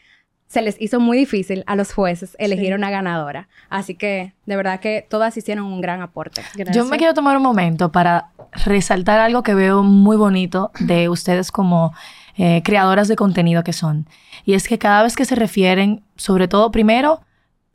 se 0.46 0.62
les 0.62 0.80
hizo 0.80 1.00
muy 1.00 1.18
difícil 1.18 1.64
a 1.66 1.74
los 1.74 1.92
jueces 1.92 2.36
elegir 2.38 2.74
una 2.74 2.90
ganadora. 2.90 3.48
Así 3.70 3.94
que 3.94 4.34
de 4.46 4.56
verdad 4.56 4.80
que 4.80 5.06
todas 5.08 5.36
hicieron 5.36 5.64
un 5.64 5.80
gran 5.80 6.00
aporte. 6.00 6.42
Yo 6.72 6.84
me 6.84 6.96
quiero 6.96 7.14
tomar 7.14 7.36
un 7.36 7.42
momento 7.42 7.90
para 7.90 8.30
resaltar 8.64 9.18
algo 9.18 9.42
que 9.42 9.54
veo 9.54 9.82
muy 9.82 10.16
bonito 10.16 10.70
de 10.78 11.08
ustedes 11.08 11.50
como 11.50 11.92
eh, 12.36 12.62
creadoras 12.64 13.08
de 13.08 13.16
contenido 13.16 13.64
que 13.64 13.72
son. 13.72 14.06
Y 14.44 14.54
es 14.54 14.68
que 14.68 14.78
cada 14.78 15.02
vez 15.02 15.16
que 15.16 15.24
se 15.24 15.34
refieren, 15.34 16.02
sobre 16.16 16.48
todo 16.48 16.70
primero, 16.70 17.20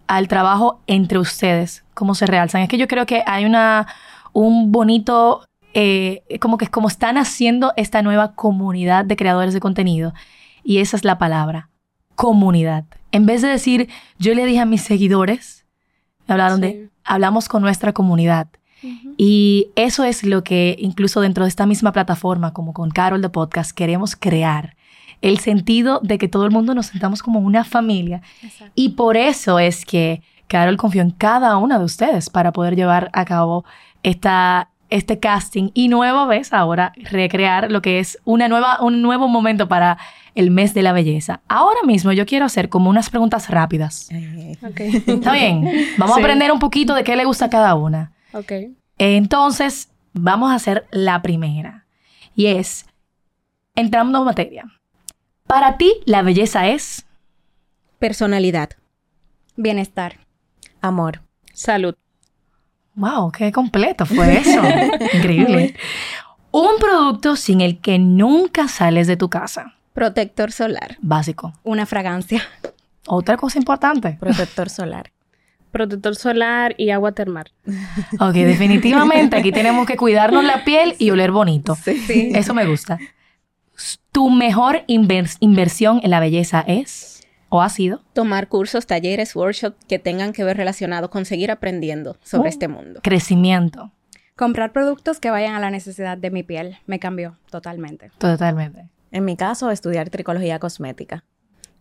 al 0.07 0.27
trabajo 0.27 0.81
entre 0.87 1.19
ustedes, 1.19 1.83
cómo 1.93 2.15
se 2.15 2.25
realzan. 2.25 2.61
Es 2.61 2.69
que 2.69 2.77
yo 2.77 2.87
creo 2.87 3.05
que 3.05 3.23
hay 3.25 3.45
una, 3.45 3.87
un 4.33 4.71
bonito, 4.71 5.45
eh, 5.73 6.23
como 6.39 6.57
que 6.57 6.65
es 6.65 6.71
como 6.71 6.87
están 6.87 7.17
haciendo 7.17 7.73
esta 7.77 8.01
nueva 8.01 8.33
comunidad 8.33 9.05
de 9.05 9.15
creadores 9.15 9.53
de 9.53 9.59
contenido. 9.59 10.13
Y 10.63 10.79
esa 10.79 10.97
es 10.97 11.05
la 11.05 11.17
palabra, 11.17 11.69
comunidad. 12.19 12.83
En 13.13 13.25
vez 13.25 13.41
de 13.41 13.47
decir, 13.47 13.87
yo 14.17 14.33
le 14.33 14.45
dije 14.45 14.59
a 14.59 14.65
mis 14.65 14.81
seguidores, 14.81 15.63
hablaron 16.27 16.59
de, 16.59 16.89
hablamos 17.05 17.47
con 17.47 17.61
nuestra 17.61 17.93
comunidad. 17.93 18.49
Y 19.15 19.69
eso 19.77 20.03
es 20.03 20.25
lo 20.25 20.43
que 20.43 20.75
incluso 20.79 21.21
dentro 21.21 21.45
de 21.45 21.47
esta 21.47 21.65
misma 21.65 21.93
plataforma, 21.93 22.51
como 22.51 22.73
con 22.73 22.89
Carol 22.89 23.21
de 23.21 23.29
Podcast, 23.29 23.71
queremos 23.71 24.17
crear. 24.17 24.75
El 25.21 25.39
sentido 25.39 26.01
de 26.03 26.17
que 26.17 26.27
todo 26.27 26.43
el 26.43 26.51
mundo 26.51 26.75
nos 26.75 26.87
sentamos 26.87 27.23
como 27.23 27.39
una 27.39 27.63
familia. 27.63 28.21
Y 28.75 28.89
por 28.89 29.15
eso 29.15 29.57
es 29.57 29.85
que 29.85 30.21
Carol 30.47 30.75
confió 30.75 31.01
en 31.01 31.11
cada 31.11 31.55
una 31.55 31.79
de 31.79 31.85
ustedes 31.85 32.29
para 32.29 32.51
poder 32.51 32.75
llevar 32.75 33.09
a 33.13 33.23
cabo 33.23 33.63
esta, 34.03 34.71
este 34.89 35.19
casting 35.19 35.71
y 35.73 35.87
nueva 35.87 36.25
vez 36.25 36.53
ahora 36.53 36.93
recrear 36.95 37.71
lo 37.71 37.81
que 37.81 37.99
es 37.99 38.19
una 38.25 38.47
nueva, 38.47 38.81
un 38.81 39.01
nuevo 39.01 39.27
momento 39.27 39.67
para 39.67 39.97
el 40.35 40.51
mes 40.51 40.73
de 40.73 40.81
la 40.83 40.93
belleza. 40.93 41.41
Ahora 41.47 41.81
mismo 41.85 42.11
yo 42.11 42.25
quiero 42.25 42.45
hacer 42.45 42.69
como 42.69 42.89
unas 42.89 43.09
preguntas 43.09 43.49
rápidas. 43.49 44.09
¿Está 44.11 45.33
bien? 45.33 45.69
Vamos 45.97 46.17
a 46.17 46.19
aprender 46.19 46.51
un 46.51 46.59
poquito 46.59 46.93
de 46.93 47.03
qué 47.03 47.15
le 47.15 47.25
gusta 47.25 47.45
a 47.45 47.49
cada 47.49 47.75
una. 47.75 48.11
Ok. 48.33 48.51
Entonces, 48.97 49.89
vamos 50.13 50.51
a 50.51 50.55
hacer 50.55 50.85
la 50.91 51.21
primera. 51.21 51.85
Y 52.35 52.47
es, 52.47 52.85
entrando 53.75 54.19
en 54.19 54.25
materia. 54.25 54.65
Para 55.47 55.77
ti, 55.77 55.93
la 56.05 56.21
belleza 56.21 56.67
es... 56.67 57.05
Personalidad. 57.97 58.69
Bienestar. 59.57 60.19
Amor. 60.81 61.21
Salud. 61.53 61.95
Wow, 62.99 63.31
qué 63.31 63.51
completo 63.51 64.05
fue 64.05 64.37
eso. 64.39 64.61
Increíble. 65.13 65.75
Un 66.51 66.71
producto 66.79 67.35
sin 67.35 67.61
el 67.61 67.79
que 67.79 67.97
nunca 67.99 68.67
sales 68.67 69.07
de 69.07 69.15
tu 69.17 69.29
casa. 69.29 69.75
Protector 69.93 70.51
solar. 70.51 70.97
Básico. 71.01 71.53
Una 71.63 71.85
fragancia. 71.85 72.43
Otra 73.07 73.37
cosa 73.37 73.57
importante. 73.57 74.17
Protector 74.19 74.69
solar. 74.69 75.11
Protector 75.71 76.15
solar 76.15 76.73
y 76.77 76.89
agua 76.89 77.11
termal. 77.11 77.51
Ok, 78.19 78.33
definitivamente 78.33 79.37
aquí 79.37 79.51
tenemos 79.51 79.85
que 79.85 79.97
cuidarnos 79.97 80.43
la 80.43 80.63
piel 80.63 80.95
y 80.97 81.11
oler 81.11 81.31
bonito. 81.31 81.75
Sí. 81.75 82.31
Eso 82.33 82.53
me 82.53 82.65
gusta. 82.65 82.97
¿Tu 84.11 84.29
mejor 84.29 84.83
invers- 84.87 85.37
inversión 85.39 86.01
en 86.03 86.11
la 86.11 86.19
belleza 86.19 86.61
es 86.67 87.18
o 87.49 87.61
ha 87.61 87.69
sido? 87.69 88.01
Tomar 88.13 88.47
cursos, 88.47 88.85
talleres, 88.87 89.35
workshops 89.35 89.77
que 89.87 89.99
tengan 89.99 90.33
que 90.33 90.43
ver 90.43 90.57
relacionados 90.57 91.09
con 91.09 91.25
seguir 91.25 91.51
aprendiendo 91.51 92.17
sobre 92.23 92.47
Oh. 92.47 92.51
este 92.51 92.67
mundo. 92.67 92.99
Crecimiento. 93.03 93.91
Comprar 94.35 94.71
productos 94.71 95.19
que 95.19 95.31
vayan 95.31 95.55
a 95.55 95.59
la 95.59 95.69
necesidad 95.69 96.17
de 96.17 96.31
mi 96.31 96.43
piel. 96.43 96.77
Me 96.85 96.99
cambió 96.99 97.37
totalmente. 97.51 98.11
Totalmente. 98.19 98.87
En 99.11 99.25
mi 99.25 99.35
caso, 99.35 99.69
estudiar 99.71 100.09
tricología 100.09 100.59
cosmética. 100.59 101.23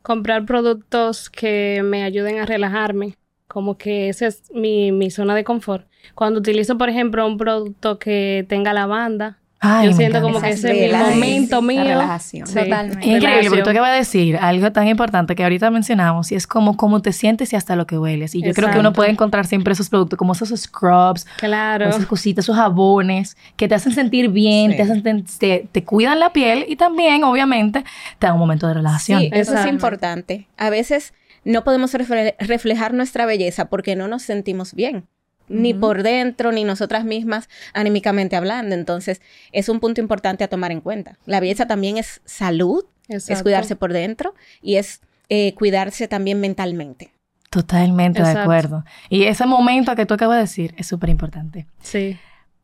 Comprar 0.02 0.44
productos 0.46 1.28
que 1.30 1.82
me 1.84 2.02
ayuden 2.02 2.38
a 2.40 2.46
relajarme. 2.46 3.16
Como 3.46 3.78
que 3.78 4.08
esa 4.08 4.26
es 4.26 4.42
mi, 4.52 4.92
mi 4.92 5.10
zona 5.10 5.34
de 5.34 5.44
confort. 5.44 5.86
Cuando 6.14 6.40
utilizo, 6.40 6.76
por 6.78 6.88
ejemplo, 6.88 7.26
un 7.26 7.36
producto 7.38 7.98
que 7.98 8.44
tenga 8.48 8.72
lavanda, 8.72 9.37
Ay, 9.60 9.88
yo 9.88 9.96
siento 9.96 10.22
como 10.22 10.40
que 10.40 10.50
ese 10.50 10.68
es 10.68 10.74
mi 10.74 10.80
velas, 10.82 11.14
momento 11.14 11.62
mío. 11.62 11.82
relajación. 11.82 12.46
Sí. 12.46 12.54
Totalmente. 12.54 13.06
Increíble, 13.06 13.48
porque 13.48 13.62
tú 13.64 13.70
acabas 13.70 13.90
de 13.90 13.96
decir 13.98 14.36
algo 14.36 14.70
tan 14.70 14.86
importante 14.86 15.34
que 15.34 15.42
ahorita 15.42 15.70
mencionamos 15.70 16.30
y 16.30 16.36
es 16.36 16.46
como 16.46 16.76
cómo 16.76 17.02
te 17.02 17.12
sientes 17.12 17.52
y 17.52 17.56
hasta 17.56 17.74
lo 17.74 17.86
que 17.86 17.98
hueles. 17.98 18.34
Y 18.36 18.42
yo 18.42 18.52
creo 18.54 18.68
que 18.68 18.74
uno 18.78 18.90
Exacto. 18.90 18.92
puede 18.96 19.10
encontrar 19.10 19.46
siempre 19.46 19.72
esos 19.72 19.88
productos 19.90 20.16
como 20.16 20.32
esos 20.32 20.50
scrubs, 20.50 21.26
Claro. 21.38 21.88
esas 21.88 22.06
cositas, 22.06 22.44
esos 22.44 22.54
jabones 22.56 23.36
que 23.56 23.66
te 23.66 23.74
hacen 23.74 23.92
sentir 23.92 24.28
bien, 24.28 24.70
Sí. 24.70 24.76
te, 24.76 24.82
hacen 24.84 25.02
te, 25.38 25.68
te 25.72 25.84
cuidan 25.84 26.20
la 26.20 26.32
piel 26.32 26.64
y 26.68 26.76
también, 26.76 27.24
obviamente, 27.24 27.84
te 28.18 28.26
dan 28.26 28.34
un 28.34 28.40
momento 28.40 28.68
de 28.68 28.74
relajación. 28.74 29.20
Sí, 29.22 29.26
eso 29.32 29.40
es 29.40 29.48
Exacto. 29.48 29.70
importante. 29.70 30.46
A 30.56 30.70
veces 30.70 31.14
no 31.44 31.64
podemos 31.64 31.92
refle- 31.94 32.34
reflejar 32.38 32.94
nuestra 32.94 33.26
belleza 33.26 33.64
porque 33.68 33.96
no 33.96 34.06
nos 34.06 34.22
sentimos 34.22 34.74
bien. 34.74 35.06
Ni 35.48 35.74
por 35.74 36.02
dentro, 36.02 36.52
ni 36.52 36.64
nosotras 36.64 37.04
mismas 37.04 37.48
anímicamente 37.72 38.36
hablando. 38.36 38.74
Entonces, 38.74 39.20
es 39.52 39.68
un 39.68 39.80
punto 39.80 40.00
importante 40.00 40.44
a 40.44 40.48
tomar 40.48 40.72
en 40.72 40.80
cuenta. 40.80 41.18
La 41.26 41.40
belleza 41.40 41.66
también 41.66 41.96
es 41.96 42.20
salud, 42.24 42.84
es 43.08 43.42
cuidarse 43.42 43.76
por 43.76 43.92
dentro 43.92 44.34
y 44.60 44.76
es 44.76 45.00
eh, 45.28 45.54
cuidarse 45.54 46.08
también 46.08 46.40
mentalmente. 46.40 47.12
Totalmente 47.50 48.22
de 48.22 48.30
acuerdo. 48.30 48.84
Y 49.08 49.24
ese 49.24 49.46
momento 49.46 49.96
que 49.96 50.04
tú 50.04 50.14
acabas 50.14 50.36
de 50.36 50.42
decir 50.42 50.74
es 50.76 50.86
súper 50.86 51.08
importante. 51.08 51.66
Sí. 51.82 52.18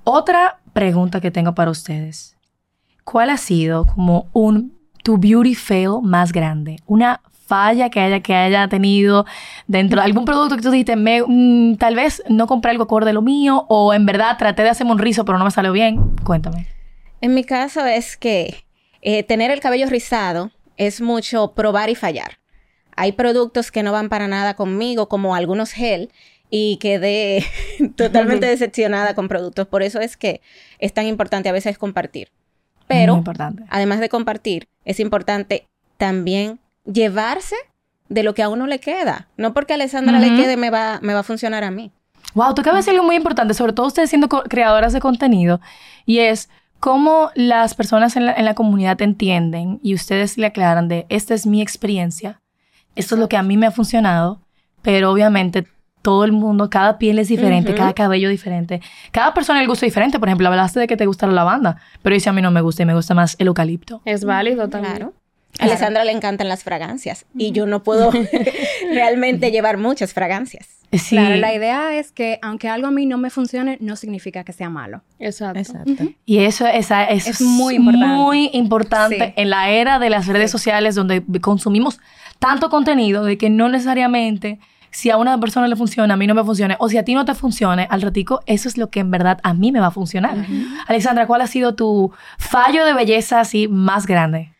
Otra 0.04 0.60
pregunta 0.74 1.20
que 1.20 1.30
tengo 1.30 1.54
para 1.54 1.70
ustedes. 1.70 2.36
¿Cuál 3.04 3.30
ha 3.30 3.38
sido 3.38 3.86
como 3.86 4.28
un 4.32 4.78
tu 5.02 5.18
beauty 5.18 5.54
fail 5.54 6.00
más 6.02 6.32
grande? 6.32 6.76
Una 6.86 7.20
falla 7.46 7.90
que 7.90 8.00
haya, 8.00 8.20
que 8.20 8.34
haya 8.34 8.68
tenido 8.68 9.26
dentro 9.66 10.00
de 10.00 10.06
algún 10.06 10.24
producto 10.24 10.56
que 10.56 10.62
tú 10.62 10.70
dijiste, 10.70 10.96
me, 10.96 11.22
mm, 11.26 11.76
tal 11.76 11.94
vez 11.94 12.22
no 12.28 12.46
compré 12.46 12.70
algo 12.70 12.84
acorde 12.84 13.12
lo 13.12 13.22
mío 13.22 13.66
o 13.68 13.94
en 13.94 14.06
verdad 14.06 14.36
traté 14.38 14.62
de 14.62 14.70
hacerme 14.70 14.92
un 14.92 14.98
rizo 14.98 15.24
pero 15.24 15.38
no 15.38 15.44
me 15.44 15.50
salió 15.50 15.72
bien. 15.72 16.16
Cuéntame. 16.24 16.66
En 17.20 17.34
mi 17.34 17.44
caso 17.44 17.84
es 17.84 18.16
que 18.16 18.64
eh, 19.02 19.22
tener 19.22 19.50
el 19.50 19.60
cabello 19.60 19.86
rizado 19.86 20.50
es 20.76 21.00
mucho 21.00 21.52
probar 21.52 21.90
y 21.90 21.94
fallar. 21.94 22.38
Hay 22.96 23.12
productos 23.12 23.70
que 23.70 23.82
no 23.82 23.92
van 23.92 24.08
para 24.08 24.28
nada 24.28 24.54
conmigo, 24.54 25.08
como 25.08 25.34
algunos 25.34 25.72
gel, 25.72 26.10
y 26.50 26.76
quedé 26.76 27.44
totalmente 27.96 28.46
decepcionada 28.46 29.14
con 29.14 29.28
productos. 29.28 29.66
Por 29.66 29.82
eso 29.82 30.00
es 30.00 30.16
que 30.16 30.40
es 30.78 30.92
tan 30.92 31.06
importante 31.06 31.48
a 31.48 31.52
veces 31.52 31.78
compartir. 31.78 32.28
Pero, 32.86 33.24
además 33.70 34.00
de 34.00 34.08
compartir, 34.08 34.68
es 34.84 35.00
importante 35.00 35.66
también 35.96 36.60
llevarse 36.84 37.56
de 38.08 38.22
lo 38.22 38.34
que 38.34 38.42
a 38.42 38.48
uno 38.48 38.66
le 38.66 38.80
queda. 38.80 39.28
No 39.36 39.54
porque 39.54 39.72
a 39.72 39.76
Alessandra 39.76 40.18
Ujú. 40.18 40.26
le 40.30 40.36
quede 40.36 40.56
me 40.56 40.70
va, 40.70 40.98
me 41.02 41.14
va 41.14 41.20
a 41.20 41.24
funcionar 41.24 41.64
a 41.64 41.70
mí. 41.70 41.90
Wow, 42.34 42.54
tú 42.54 42.62
acabas 42.62 42.78
de 42.78 42.90
decir 42.90 42.94
algo 42.94 43.06
muy 43.06 43.16
importante, 43.16 43.54
sobre 43.54 43.72
todo 43.72 43.86
ustedes 43.86 44.10
siendo 44.10 44.28
creadoras 44.28 44.92
de 44.92 45.00
contenido, 45.00 45.60
y 46.04 46.18
es 46.18 46.50
cómo 46.80 47.30
las 47.34 47.74
personas 47.74 48.16
en 48.16 48.26
la, 48.26 48.32
en 48.32 48.44
la 48.44 48.54
comunidad 48.54 49.00
entienden 49.02 49.78
y 49.82 49.94
ustedes 49.94 50.36
le 50.36 50.46
aclaran 50.46 50.88
de 50.88 51.06
esta 51.08 51.34
es 51.34 51.46
mi 51.46 51.62
experiencia, 51.62 52.40
esto 52.96 53.14
es 53.14 53.20
lo 53.20 53.28
que 53.28 53.36
a 53.36 53.42
mí 53.44 53.56
me 53.56 53.66
ha 53.66 53.70
funcionado, 53.70 54.40
pero 54.82 55.12
obviamente 55.12 55.66
todo 56.02 56.24
el 56.24 56.32
mundo, 56.32 56.68
cada 56.68 56.98
piel 56.98 57.18
es 57.18 57.28
diferente, 57.28 57.70
Ujú. 57.70 57.78
cada 57.78 57.92
cabello 57.94 58.28
diferente, 58.28 58.82
cada 59.12 59.32
persona 59.32 59.60
le 59.60 59.66
gusta 59.66 59.86
diferente. 59.86 60.18
Por 60.18 60.28
ejemplo, 60.28 60.48
hablaste 60.48 60.80
de 60.80 60.86
que 60.86 60.96
te 60.98 61.06
gusta 61.06 61.26
la 61.26 61.32
lavanda, 61.32 61.78
pero 62.02 62.14
dice 62.14 62.28
a 62.28 62.32
mí 62.32 62.42
no 62.42 62.50
me 62.50 62.60
gusta 62.60 62.82
y 62.82 62.86
me 62.86 62.94
gusta 62.94 63.14
más 63.14 63.36
el 63.38 63.46
eucalipto. 63.46 64.02
Es 64.04 64.24
válido 64.24 64.68
también. 64.68 64.96
Claro. 64.96 65.12
A 65.60 65.64
Alessandra 65.64 66.04
le 66.04 66.12
encantan 66.12 66.48
las 66.48 66.64
fragancias 66.64 67.26
y 67.36 67.52
yo 67.52 67.66
no 67.66 67.82
puedo 67.82 68.10
realmente 68.92 69.50
llevar 69.50 69.78
muchas 69.78 70.12
fragancias. 70.12 70.68
Sí, 70.92 71.16
Claro, 71.16 71.36
la 71.36 71.52
idea 71.54 71.94
es 71.94 72.12
que 72.12 72.38
aunque 72.40 72.68
algo 72.68 72.86
a 72.86 72.90
mí 72.92 73.04
no 73.06 73.18
me 73.18 73.28
funcione, 73.30 73.78
no 73.80 73.96
significa 73.96 74.44
que 74.44 74.52
sea 74.52 74.70
malo. 74.70 75.02
Exacto. 75.18 75.58
Exacto. 75.58 76.04
Y 76.24 76.38
eso, 76.38 76.66
esa- 76.68 77.04
eso 77.04 77.30
Es 77.30 77.40
muy 77.40 77.74
importante. 77.76 78.06
muy 78.06 78.50
importante 78.52 79.16
Sí. 79.18 79.32
en 79.36 79.50
la 79.50 79.70
era 79.70 79.98
de 79.98 80.10
las 80.10 80.26
redes 80.28 80.50
sociales 80.52 80.94
donde 80.94 81.22
consumimos 81.40 81.98
tanto 82.38 82.68
contenido 82.70 83.24
de 83.24 83.38
que 83.38 83.50
no 83.50 83.68
necesariamente 83.68 84.60
si 84.92 85.10
a 85.10 85.16
una 85.16 85.40
persona 85.40 85.66
le 85.66 85.74
funciona, 85.74 86.14
a 86.14 86.16
mí 86.16 86.28
no 86.28 86.34
me 86.34 86.44
funcione, 86.44 86.76
o 86.78 86.88
si 86.88 86.96
a 86.98 87.04
ti 87.04 87.14
no 87.14 87.24
te 87.24 87.34
funcione, 87.34 87.88
al 87.90 88.00
ratico, 88.00 88.42
eso 88.46 88.68
es 88.68 88.78
lo 88.78 88.90
que 88.90 89.00
en 89.00 89.10
verdad 89.10 89.40
a 89.42 89.52
mí 89.52 89.72
me 89.72 89.80
va 89.80 89.88
a 89.88 89.90
funcionar. 89.90 90.36
Alexandra, 90.86 91.26
¿cuál 91.26 91.40
ha 91.40 91.48
sido 91.48 91.74
tu 91.74 92.12
fallo 92.38 92.84
de 92.84 92.94
belleza 92.94 93.40
así 93.40 93.66
más 93.66 94.06
grande? 94.06 94.52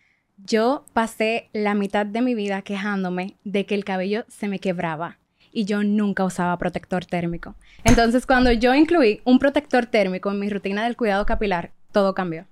Yo 0.47 0.85
pasé 0.93 1.49
la 1.53 1.75
mitad 1.75 2.05
de 2.07 2.21
mi 2.21 2.35
vida 2.35 2.63
quejándome 2.63 3.37
de 3.45 3.65
que 3.67 3.75
el 3.75 3.85
cabello 3.85 4.25
se 4.29 4.47
me 4.49 4.59
quebraba 4.59 5.17
y 5.53 5.65
yo 5.65 5.83
nunca 5.85 6.25
usaba 6.25 6.59
protector 6.59 7.07
térmico. 7.07 7.55
Entonces, 7.85 8.27
cuando 8.27 8.53
yo 8.53 8.75
incluí 8.75 9.21
un 9.25 9.39
protector 9.39 9.87
térmico 9.87 10.31
en 10.31 10.39
mi 10.41 10.49
rutina 10.51 10.85
del 10.85 10.97
cuidado 10.97 11.25
capilar, 11.25 11.71
todo 11.93 12.15
cambió. 12.15 12.45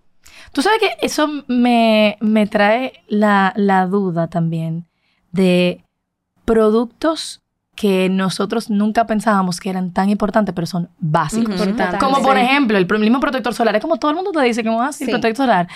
Tú 0.53 0.63
sabes 0.63 0.79
que 0.81 1.05
eso 1.07 1.29
me, 1.49 2.17
me 2.21 2.47
trae 2.47 2.93
la, 3.09 3.53
la 3.57 3.87
duda 3.87 4.29
también 4.29 4.87
de 5.33 5.85
productos 6.45 7.41
que 7.75 8.09
nosotros 8.11 8.69
nunca 8.71 9.07
pensábamos 9.07 9.59
que 9.59 9.71
eran 9.71 9.93
tan 9.93 10.11
importantes, 10.11 10.55
pero 10.55 10.67
son 10.67 10.91
básicos. 10.99 11.55
Importante. 11.67 11.99
Como 11.99 12.23
por 12.23 12.37
ejemplo, 12.37 12.77
el 12.77 12.87
mismo 13.01 13.19
protector 13.19 13.55
solar. 13.55 13.75
Es 13.77 13.83
como 13.83 13.97
todo 13.97 14.11
el 14.11 14.17
mundo 14.17 14.31
te 14.31 14.43
dice 14.43 14.63
que 14.63 14.69
vamos 14.69 14.87
a 14.87 14.93
Sí. 14.93 15.07
protector 15.07 15.47
solar. 15.47 15.69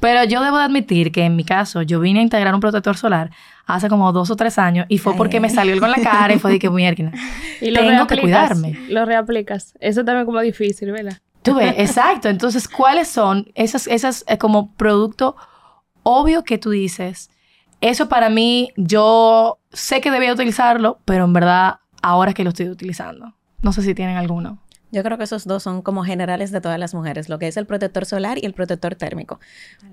Pero 0.00 0.24
yo 0.24 0.42
debo 0.42 0.58
de 0.58 0.64
admitir 0.64 1.12
que 1.12 1.24
en 1.24 1.36
mi 1.36 1.44
caso, 1.44 1.82
yo 1.82 2.00
vine 2.00 2.20
a 2.20 2.22
integrar 2.22 2.54
un 2.54 2.60
protector 2.60 2.96
solar 2.96 3.30
hace 3.66 3.88
como 3.88 4.12
dos 4.12 4.30
o 4.30 4.36
tres 4.36 4.58
años 4.58 4.86
y 4.88 4.98
fue 4.98 5.14
porque 5.16 5.40
me 5.40 5.48
salió 5.48 5.72
algo 5.74 5.86
en 5.86 5.92
la 5.92 6.02
cara 6.02 6.34
y 6.34 6.38
fue 6.38 6.52
de 6.52 6.58
que 6.58 6.70
mierda. 6.70 7.12
Y 7.60 7.70
lo 7.70 7.80
Tengo 7.80 8.06
que 8.06 8.20
cuidarme. 8.20 8.78
Lo 8.88 9.04
reaplicas. 9.04 9.74
Eso 9.80 10.04
también 10.04 10.26
como 10.26 10.40
difícil, 10.40 10.92
¿verdad? 10.92 11.18
Tú 11.42 11.54
ves, 11.54 11.74
exacto. 11.78 12.28
Entonces, 12.28 12.68
¿cuáles 12.68 13.08
son 13.08 13.50
esas, 13.54 13.86
esas 13.86 14.24
eh, 14.28 14.38
como 14.38 14.72
producto 14.74 15.36
obvio 16.02 16.42
que 16.44 16.58
tú 16.58 16.70
dices? 16.70 17.30
Eso 17.80 18.08
para 18.08 18.28
mí, 18.28 18.70
yo 18.76 19.58
sé 19.72 20.00
que 20.00 20.10
debía 20.10 20.32
utilizarlo, 20.32 20.98
pero 21.04 21.24
en 21.24 21.32
verdad, 21.32 21.76
ahora 22.02 22.30
es 22.30 22.34
que 22.34 22.44
lo 22.44 22.50
estoy 22.50 22.68
utilizando. 22.68 23.34
No 23.62 23.72
sé 23.72 23.82
si 23.82 23.94
tienen 23.94 24.16
alguno. 24.16 24.58
Yo 24.94 25.02
creo 25.02 25.18
que 25.18 25.24
esos 25.24 25.44
dos 25.46 25.62
son 25.62 25.82
como 25.82 26.04
generales 26.04 26.52
de 26.52 26.60
todas 26.60 26.78
las 26.78 26.94
mujeres, 26.94 27.28
lo 27.28 27.38
que 27.38 27.48
es 27.48 27.56
el 27.56 27.66
protector 27.66 28.06
solar 28.06 28.38
y 28.40 28.46
el 28.46 28.54
protector 28.54 28.94
térmico. 28.94 29.40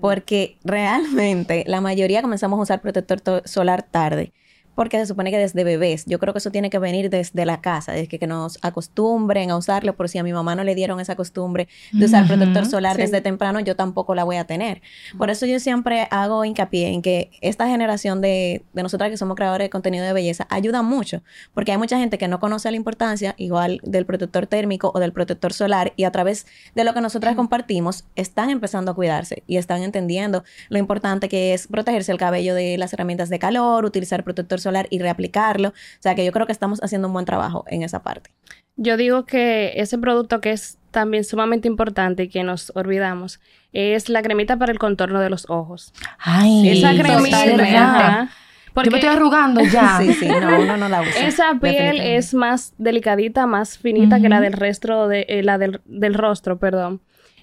Porque 0.00 0.58
realmente 0.64 1.64
la 1.66 1.80
mayoría 1.80 2.22
comenzamos 2.22 2.58
a 2.58 2.62
usar 2.62 2.80
protector 2.80 3.20
to- 3.20 3.42
solar 3.44 3.82
tarde. 3.82 4.32
Porque 4.74 4.98
se 4.98 5.06
supone 5.06 5.30
que 5.30 5.38
desde 5.38 5.64
bebés, 5.64 6.04
yo 6.06 6.18
creo 6.18 6.32
que 6.32 6.38
eso 6.38 6.50
tiene 6.50 6.70
que 6.70 6.78
venir 6.78 7.10
desde 7.10 7.44
la 7.44 7.60
casa, 7.60 7.92
desde 7.92 8.08
que, 8.08 8.26
nos 8.26 8.58
acostumbren 8.62 9.50
a 9.50 9.56
usarlo, 9.56 9.96
por 9.96 10.08
si 10.08 10.18
a 10.18 10.22
mi 10.22 10.32
mamá 10.32 10.54
no 10.54 10.62
le 10.64 10.74
dieron 10.74 11.00
esa 11.00 11.16
costumbre 11.16 11.68
de 11.92 12.06
usar 12.06 12.24
Ujú, 12.24 12.34
protector 12.34 12.66
solar 12.66 12.96
sí. 12.96 13.02
desde 13.02 13.20
temprano, 13.20 13.58
yo 13.60 13.74
tampoco 13.74 14.14
la 14.14 14.24
voy 14.24 14.36
a 14.36 14.44
tener. 14.44 14.80
Por 15.18 15.28
eso 15.28 15.44
yo 15.44 15.58
siempre 15.58 16.06
hago 16.10 16.44
hincapié 16.44 16.88
en 16.88 17.02
que 17.02 17.30
esta 17.40 17.66
generación 17.68 18.20
de, 18.20 18.62
de 18.72 18.82
nosotras 18.82 19.10
que 19.10 19.16
somos 19.16 19.36
creadores 19.36 19.66
de 19.66 19.70
contenido 19.70 20.04
de 20.04 20.12
belleza 20.12 20.46
ayuda 20.50 20.82
mucho, 20.82 21.22
porque 21.52 21.72
hay 21.72 21.78
mucha 21.78 21.98
gente 21.98 22.16
que 22.16 22.28
no 22.28 22.38
conoce 22.38 22.70
la 22.70 22.76
importancia 22.76 23.34
igual 23.38 23.80
del 23.82 24.06
protector 24.06 24.46
térmico 24.46 24.92
o 24.94 25.00
del 25.00 25.12
protector 25.12 25.52
solar 25.52 25.92
y 25.96 26.04
a 26.04 26.12
través 26.12 26.46
de 26.74 26.84
lo 26.84 26.94
que 26.94 27.00
nosotras 27.00 27.34
compartimos 27.34 28.04
están 28.14 28.50
empezando 28.50 28.92
a 28.92 28.94
cuidarse 28.94 29.42
y 29.46 29.56
están 29.56 29.82
entendiendo 29.82 30.44
lo 30.68 30.78
importante 30.78 31.28
que 31.28 31.54
es 31.54 31.66
protegerse 31.66 32.12
el 32.12 32.18
cabello 32.18 32.54
de 32.54 32.78
las 32.78 32.92
herramientas 32.92 33.28
de 33.28 33.38
calor, 33.38 33.84
utilizar 33.84 34.24
protector 34.24 34.60
solar 34.62 34.86
y 34.90 34.98
reaplicarlo. 34.98 35.68
O 35.70 36.00
sea 36.00 36.14
que 36.14 36.24
yo 36.24 36.32
creo 36.32 36.46
que 36.46 36.52
estamos 36.52 36.80
haciendo 36.82 37.08
un 37.08 37.14
buen 37.14 37.26
trabajo 37.26 37.64
en 37.68 37.82
esa 37.82 38.02
parte. 38.02 38.30
Yo 38.76 38.96
digo 38.96 39.26
que 39.26 39.72
ese 39.76 39.98
producto 39.98 40.40
que 40.40 40.50
es 40.52 40.78
también 40.90 41.24
sumamente 41.24 41.68
importante 41.68 42.24
y 42.24 42.28
que 42.28 42.42
nos 42.42 42.72
olvidamos 42.74 43.40
es 43.72 44.08
la 44.08 44.22
cremita 44.22 44.56
para 44.58 44.72
el 44.72 44.78
contorno 44.78 45.20
de 45.20 45.30
los 45.30 45.48
ojos. 45.48 45.92
Ay, 46.18 46.68
Esa 46.78 46.92
es 46.92 47.00
cremita, 47.00 48.30
Porque 48.72 48.90
Yo 48.90 48.92
me 48.92 48.98
estoy 48.98 49.14
arrugando 49.14 49.60
ya. 49.72 49.98
Sí, 49.98 50.12
sí, 50.14 50.28
no, 50.28 50.60
uno 50.60 50.76
no 50.76 50.88
la 50.88 51.02
usa. 51.02 51.26
esa 51.26 51.54
piel 51.60 52.00
es 52.00 52.34
más 52.34 52.74
delicadita, 52.78 53.46
más 53.46 53.78
finita 53.78 54.20
que 54.20 54.28
la 54.28 54.40
del 54.40 54.52
resto 54.52 55.08
de 55.08 55.26
eh, 55.28 55.42
la 55.42 55.58
del, 55.58 55.80
del 55.84 56.14
rostro, 56.14 56.58
perdón. 56.58 57.00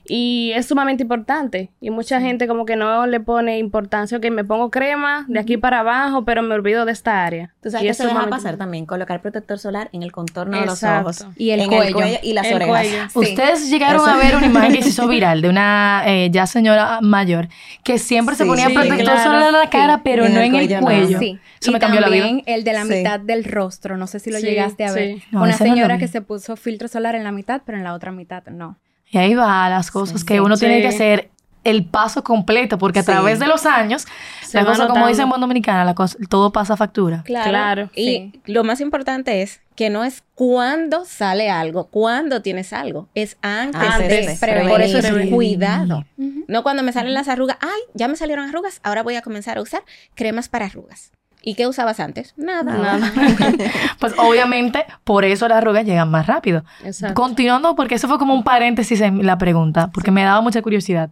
Y 0.09 0.51
es 0.55 0.65
sumamente 0.65 1.03
importante. 1.03 1.69
Y 1.79 1.91
mucha 1.91 2.19
gente 2.19 2.47
como 2.47 2.65
que 2.65 2.75
no 2.75 3.05
le 3.05 3.19
pone 3.19 3.59
importancia, 3.59 4.17
ok, 4.17 4.25
me 4.31 4.43
pongo 4.43 4.71
crema 4.71 5.25
de 5.27 5.39
aquí 5.39 5.55
para 5.57 5.79
abajo, 5.81 6.25
pero 6.25 6.41
me 6.41 6.55
olvido 6.55 6.83
de 6.85 6.91
esta 6.91 7.23
área. 7.25 7.53
Tú 7.61 7.69
sabes 7.69 7.83
Y 7.83 7.85
que 7.85 7.91
es 7.91 7.97
se 7.97 8.03
deja 8.03 8.13
sumamente 8.15 8.35
pasar 8.35 8.57
también, 8.57 8.85
colocar 8.87 9.21
protector 9.21 9.59
solar 9.59 9.89
en 9.93 10.01
el 10.03 10.11
contorno 10.11 10.57
Exacto. 10.57 10.97
de 10.97 11.03
los 11.03 11.21
ojos. 11.21 11.33
Y 11.37 11.51
el 11.51 11.59
en 11.61 11.67
cuello. 11.69 11.97
y 12.23 12.33
las 12.33 12.47
El 12.47 12.55
orejas. 12.55 12.69
cuello. 12.79 13.09
Sí. 13.09 13.19
Ustedes 13.19 13.69
llegaron 13.69 14.01
Eso- 14.01 14.09
a 14.09 14.17
ver 14.17 14.35
una 14.35 14.47
imagen 14.47 14.73
que 14.73 14.81
se 14.81 14.89
hizo 14.89 15.07
viral 15.07 15.41
de 15.43 15.49
una 15.49 16.01
eh, 16.07 16.29
ya 16.31 16.47
señora 16.47 16.99
mayor 17.01 17.47
que 17.83 17.99
siempre 17.99 18.35
se 18.35 18.45
ponía 18.45 18.67
sí, 18.67 18.73
protector 18.73 18.99
claro. 19.01 19.23
solar 19.23 19.43
en 19.53 19.59
la 19.59 19.69
cara, 19.69 20.01
pero 20.03 20.25
En 20.25 20.33
no 20.33 20.39
el 20.39 20.47
en 20.47 20.55
el 20.55 20.67
cuello 20.81 20.81
no. 21.11 21.19
Sí. 21.19 21.39
Eso 21.61 21.69
y 21.69 21.73
me 21.73 21.79
cambió 21.79 22.01
la 22.01 22.09
vida. 22.09 22.23
también 22.25 22.43
el 22.47 22.63
de 22.63 22.73
la 22.73 22.83
Sí. 22.85 22.93
mitad 22.95 23.19
del 23.19 23.43
rostro. 23.43 23.95
No 23.97 24.07
sé 24.07 24.19
si 24.19 24.31
lo 24.31 24.39
Sí, 24.39 24.45
llegaste 24.45 24.85
a 24.85 24.91
ver. 24.91 25.17
sí. 25.17 25.23
No, 25.31 25.41
Una 25.43 25.51
no 25.51 25.57
señora 25.57 25.97
que 25.99 26.07
se 26.07 26.21
puso 26.21 26.55
filtro 26.55 26.87
solar 26.87 27.13
en 27.15 27.23
la 27.23 27.31
mitad, 27.31 27.61
pero 27.63 27.77
en 27.77 27.83
la 27.83 27.93
otra 27.93 28.11
mitad 28.11 28.43
no. 28.47 28.77
Y 29.11 29.17
ahí 29.17 29.33
va 29.35 29.69
las 29.69 29.91
cosas 29.91 30.21
Sí, 30.21 30.25
que 30.25 30.35
sí. 30.35 30.39
uno 30.39 30.57
tiene 30.57 30.81
que 30.81 30.87
hacer 30.87 31.29
el 31.65 31.85
paso 31.85 32.23
completo, 32.23 32.77
porque 32.77 32.99
a 32.99 33.01
Sí. 33.03 33.07
través 33.11 33.39
de 33.39 33.45
los 33.47 33.65
años, 33.65 34.07
Se 34.41 34.57
la 34.57 34.65
cosa, 34.65 34.87
como 34.87 35.07
dicen 35.07 35.23
en 35.23 35.29
buen 35.29 35.41
dominicana, 35.41 35.83
la 35.83 35.93
cosa- 35.93 36.17
todo 36.29 36.51
pasa 36.53 36.77
factura. 36.77 37.21
Claro. 37.25 37.49
Claro, 37.49 37.89
Y 37.95 38.05
sí. 38.05 38.41
lo 38.45 38.63
más 38.63 38.79
importante 38.81 39.41
es 39.41 39.61
que 39.75 39.89
no 39.89 40.03
es 40.05 40.23
cuando 40.35 41.03
sale 41.05 41.49
algo, 41.49 41.87
cuando 41.87 42.41
tienes 42.41 42.71
algo, 42.71 43.09
es 43.13 43.37
antes, 43.41 43.81
Antes 43.81 44.39
de. 44.39 44.47
de, 44.53 44.69
Por 44.69 44.81
eso 44.81 44.97
es 44.99 45.05
prevenir. 45.05 45.33
cuidado. 45.33 46.05
No 46.47 46.63
cuando 46.63 46.81
me 46.81 46.93
salen 46.93 47.13
las 47.13 47.27
arrugas, 47.27 47.57
ay, 47.61 47.81
ya 47.93 48.07
me 48.07 48.15
salieron 48.15 48.47
arrugas, 48.47 48.79
ahora 48.83 49.03
voy 49.03 49.15
a 49.15 49.21
comenzar 49.21 49.57
a 49.57 49.61
usar 49.61 49.83
cremas 50.15 50.47
para 50.49 50.65
arrugas. 50.67 51.11
¿Y 51.41 51.55
qué 51.55 51.67
usabas 51.67 51.99
antes? 51.99 52.33
Nada. 52.37 52.77
Nada. 52.77 53.11
Pues 53.99 54.13
obviamente, 54.17 54.85
por 55.03 55.25
eso 55.25 55.47
las 55.47 55.57
arrugas 55.57 55.85
llegan 55.85 56.09
más 56.09 56.25
rápido. 56.27 56.63
Exacto. 56.83 57.21
Continuando, 57.21 57.75
porque 57.75 57.95
eso 57.95 58.07
fue 58.07 58.17
como 58.17 58.33
un 58.33 58.43
paréntesis 58.43 59.01
en 59.01 59.25
la 59.25 59.37
pregunta, 59.37 59.91
porque 59.93 60.11
me 60.11 60.23
daba 60.23 60.41
mucha 60.41 60.61
curiosidad. 60.61 61.11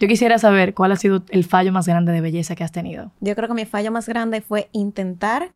Yo 0.00 0.08
quisiera 0.08 0.38
saber 0.38 0.74
cuál 0.74 0.92
ha 0.92 0.96
sido 0.96 1.22
el 1.28 1.44
fallo 1.44 1.72
más 1.72 1.86
grande 1.86 2.12
de 2.12 2.20
belleza 2.20 2.54
que 2.54 2.64
has 2.64 2.72
tenido. 2.72 3.12
Yo 3.20 3.34
creo 3.36 3.48
que 3.48 3.54
mi 3.54 3.66
fallo 3.66 3.92
más 3.92 4.08
grande 4.08 4.40
fue 4.40 4.68
intentar 4.72 5.52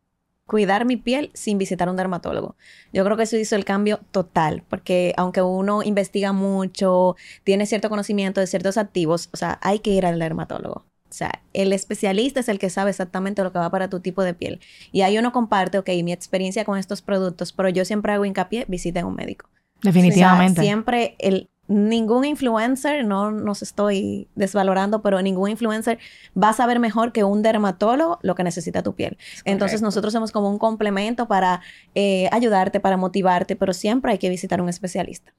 cuidar 0.46 0.84
mi 0.84 0.96
piel 0.96 1.30
sin 1.34 1.58
visitar 1.58 1.88
a 1.88 1.90
un 1.90 1.96
dermatólogo. 1.96 2.56
Yo 2.92 3.04
creo 3.04 3.16
que 3.16 3.24
eso 3.24 3.36
hizo 3.36 3.56
el 3.56 3.64
cambio 3.64 4.00
total, 4.12 4.62
porque 4.68 5.12
aunque 5.16 5.42
uno 5.42 5.82
investiga 5.82 6.32
mucho, 6.32 7.16
tiene 7.44 7.66
cierto 7.66 7.88
conocimiento 7.88 8.40
de 8.40 8.46
ciertos 8.46 8.78
activos, 8.78 9.28
o 9.32 9.36
sea, 9.36 9.58
hay 9.62 9.80
que 9.80 9.90
ir 9.90 10.06
al 10.06 10.18
dermatólogo. 10.18 10.84
O 11.08 11.14
sea, 11.16 11.42
el 11.52 11.72
especialista 11.72 12.40
es 12.40 12.48
el 12.48 12.58
que 12.58 12.68
sabe 12.68 12.90
exactamente 12.90 13.42
lo 13.42 13.52
que 13.52 13.58
va 13.58 13.70
para 13.70 13.88
tu 13.88 14.00
tipo 14.00 14.22
de 14.22 14.34
piel. 14.34 14.60
Y 14.92 15.02
ahí 15.02 15.16
uno 15.18 15.32
comparte, 15.32 15.78
ok, 15.78 15.88
mi 16.02 16.12
experiencia 16.12 16.64
con 16.64 16.78
estos 16.78 17.02
productos, 17.02 17.52
pero 17.52 17.68
yo 17.68 17.84
siempre 17.84 18.12
hago 18.12 18.24
hincapié, 18.24 18.64
visita 18.68 19.00
a 19.00 19.06
un 19.06 19.14
médico. 19.14 19.48
Definitivamente. 19.82 20.60
O 20.60 20.62
sea, 20.62 20.64
siempre 20.64 21.16
el 21.18 21.48
ningún 21.68 22.24
influencer, 22.24 23.04
no 23.04 23.30
nos 23.30 23.62
estoy 23.62 24.28
desvalorando, 24.34 25.02
pero 25.02 25.20
ningún 25.22 25.50
influencer 25.50 25.98
va 26.40 26.50
a 26.50 26.52
saber 26.52 26.78
mejor 26.78 27.12
que 27.12 27.24
un 27.24 27.42
dermatólogo 27.42 28.18
lo 28.22 28.34
que 28.34 28.44
necesita 28.44 28.82
tu 28.82 28.94
piel. 28.94 29.18
Entonces 29.44 29.82
nosotros 29.82 30.12
somos 30.12 30.32
como 30.32 30.50
un 30.50 30.58
complemento 30.58 31.26
para 31.26 31.60
eh, 31.94 32.28
ayudarte, 32.32 32.80
para 32.80 32.96
motivarte, 32.96 33.56
pero 33.56 33.72
siempre 33.72 34.12
hay 34.12 34.18
que 34.18 34.28
visitar 34.28 34.60
un 34.60 34.68
especialista. 34.68 35.32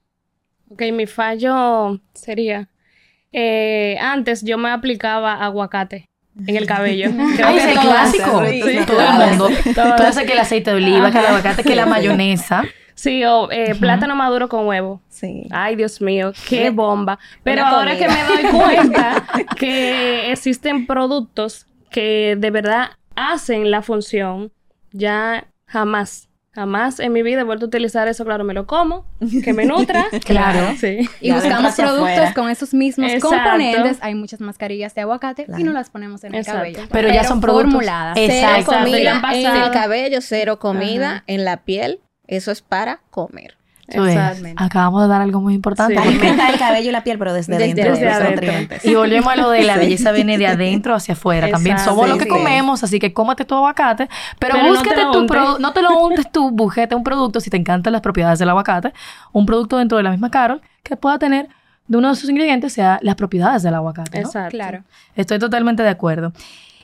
Ok, 0.70 0.82
mi 0.92 1.06
fallo 1.06 1.98
sería, 2.12 2.68
eh, 3.32 3.96
antes 4.00 4.42
yo 4.42 4.58
me 4.58 4.70
aplicaba 4.70 5.34
aguacate 5.44 6.08
en 6.46 6.56
el 6.56 6.66
cabello. 6.66 7.10
Creo 7.36 7.46
Ay, 7.48 7.56
que 7.56 7.64
ese 7.64 7.74
todas- 7.74 8.12
clásico. 8.14 8.44
Sí. 8.46 8.78
Todo 8.86 9.00
el 9.00 9.28
mundo. 9.28 9.48
Todo 9.74 10.06
eso 10.06 10.20
que 10.24 10.32
el 10.32 10.38
aceite 10.38 10.70
de 10.70 10.76
oliva, 10.76 11.10
que 11.10 11.18
el 11.18 11.26
aguacate, 11.26 11.62
que 11.64 11.74
la 11.76 11.86
mayonesa. 11.86 12.64
Sí, 12.94 13.24
o 13.24 13.48
eh, 13.52 13.76
plátano 13.76 14.16
maduro 14.16 14.48
con 14.48 14.66
huevo. 14.66 15.00
Sí. 15.08 15.46
Ay, 15.52 15.76
Dios 15.76 16.00
mío, 16.00 16.32
qué 16.48 16.70
bomba. 16.70 17.18
Pero 17.44 17.62
Una 17.62 17.70
ahora 17.70 17.96
que 17.96 18.06
comida. 18.06 18.24
me 18.28 18.42
doy 18.42 18.50
cuenta 18.60 19.24
que 19.56 20.32
existen 20.32 20.86
productos 20.86 21.66
que 21.90 22.34
de 22.36 22.50
verdad 22.50 22.90
hacen 23.14 23.70
la 23.70 23.82
función, 23.82 24.50
ya 24.92 25.46
jamás, 25.66 26.27
jamás 26.58 26.98
en 27.00 27.12
mi 27.12 27.22
vida 27.22 27.40
he 27.40 27.44
vuelto 27.44 27.66
a 27.66 27.68
utilizar 27.68 28.08
eso. 28.08 28.24
Claro, 28.24 28.44
me 28.44 28.54
lo 28.54 28.66
como, 28.66 29.04
que 29.44 29.52
me 29.52 29.64
nutra. 29.64 30.06
Claro. 30.24 30.74
Sí. 30.78 31.08
Y 31.20 31.28
Ya 31.28 31.34
buscamos 31.36 31.74
productos 31.74 32.08
afuera. 32.08 32.34
con 32.34 32.50
esos 32.50 32.74
mismos 32.74 33.10
Exacto. 33.12 33.28
componentes. 33.36 33.98
Hay 34.00 34.14
muchas 34.14 34.40
mascarillas 34.40 34.94
de 34.94 35.02
aguacate 35.02 35.46
y 35.58 35.62
no 35.62 35.72
las 35.72 35.90
ponemos 35.90 36.24
en 36.24 36.34
el 36.34 36.44
cabello. 36.44 36.80
Pero 36.90 37.08
ya 37.08 37.24
son 37.24 37.40
productos- 37.40 37.72
formuladas. 37.72 38.16
Exacto. 38.16 38.72
Cero 38.72 38.78
comida 38.80 39.22
en 39.34 39.62
el 39.62 39.70
cabello, 39.70 40.18
cero 40.20 40.58
comida 40.58 41.10
Ajá. 41.10 41.24
en 41.26 41.44
la 41.44 41.58
piel. 41.58 42.00
Eso 42.26 42.50
es 42.50 42.60
para 42.62 43.00
comer. 43.10 43.57
Es. 43.88 43.96
Exactamente. 43.96 44.62
Acabamos 44.62 45.02
de 45.02 45.08
dar 45.08 45.22
algo 45.22 45.40
muy 45.40 45.54
importante. 45.54 45.94
Sí. 45.94 45.98
porque- 45.98 46.10
Alimenta 46.28 46.50
el 46.50 46.58
cabello 46.58 46.88
y 46.90 46.92
la 46.92 47.02
piel, 47.02 47.18
pero 47.18 47.32
desde, 47.32 47.52
Desde 47.56 47.74
dentro, 47.74 47.92
desde 47.94 48.04
los 48.04 48.14
adentro. 48.14 48.46
nutrientes. 48.46 48.84
Y 48.84 48.94
volvemos 48.94 49.32
a 49.32 49.36
lo 49.36 49.50
de 49.50 49.62
la 49.64 49.76
belleza 49.78 50.12
viene 50.12 50.36
de 50.36 50.46
adentro 50.46 50.94
hacia 50.94 51.14
afuera. 51.14 51.48
También 51.50 51.78
somos 51.78 52.06
lo 52.06 52.14
Sí, 52.14 52.18
que 52.20 52.24
sí. 52.26 52.30
comemos, 52.30 52.84
así 52.84 52.98
que 52.98 53.12
cómate 53.14 53.44
tu 53.46 53.54
aguacate, 53.54 54.08
pero, 54.38 54.54
Pero 54.54 54.64
no 54.66 54.70
búscate 54.74 54.94
te 54.96 55.04
lo 55.04 55.12
tu 55.12 55.26
produ- 55.26 55.58
no 55.58 55.72
te 55.72 55.82
lo 55.82 55.98
untes 56.04 56.30
tú, 56.30 56.50
búsquete 56.50 56.94
un 56.94 57.02
producto 57.02 57.40
si 57.40 57.48
te 57.50 57.56
encantan 57.56 57.92
las 57.92 58.02
propiedades 58.02 58.38
del 58.38 58.50
aguacate, 58.50 58.92
un 59.32 59.46
producto 59.46 59.78
dentro 59.78 59.96
de 59.96 60.04
la 60.04 60.10
misma 60.10 60.30
Carol 60.30 60.60
que 60.82 60.96
pueda 60.96 61.18
tener 61.18 61.48
de 61.86 61.96
uno 61.96 62.10
de 62.10 62.16
sus 62.16 62.28
ingredientes 62.28 62.74
sea 62.74 62.98
las 63.00 63.14
propiedades 63.14 63.62
del 63.62 63.74
aguacate, 63.74 64.20
¿no? 64.20 64.26
Exacto. 64.26 64.50
Claro. 64.50 64.82
Estoy 65.16 65.38
totalmente 65.38 65.82
de 65.82 65.88
acuerdo. 65.88 66.32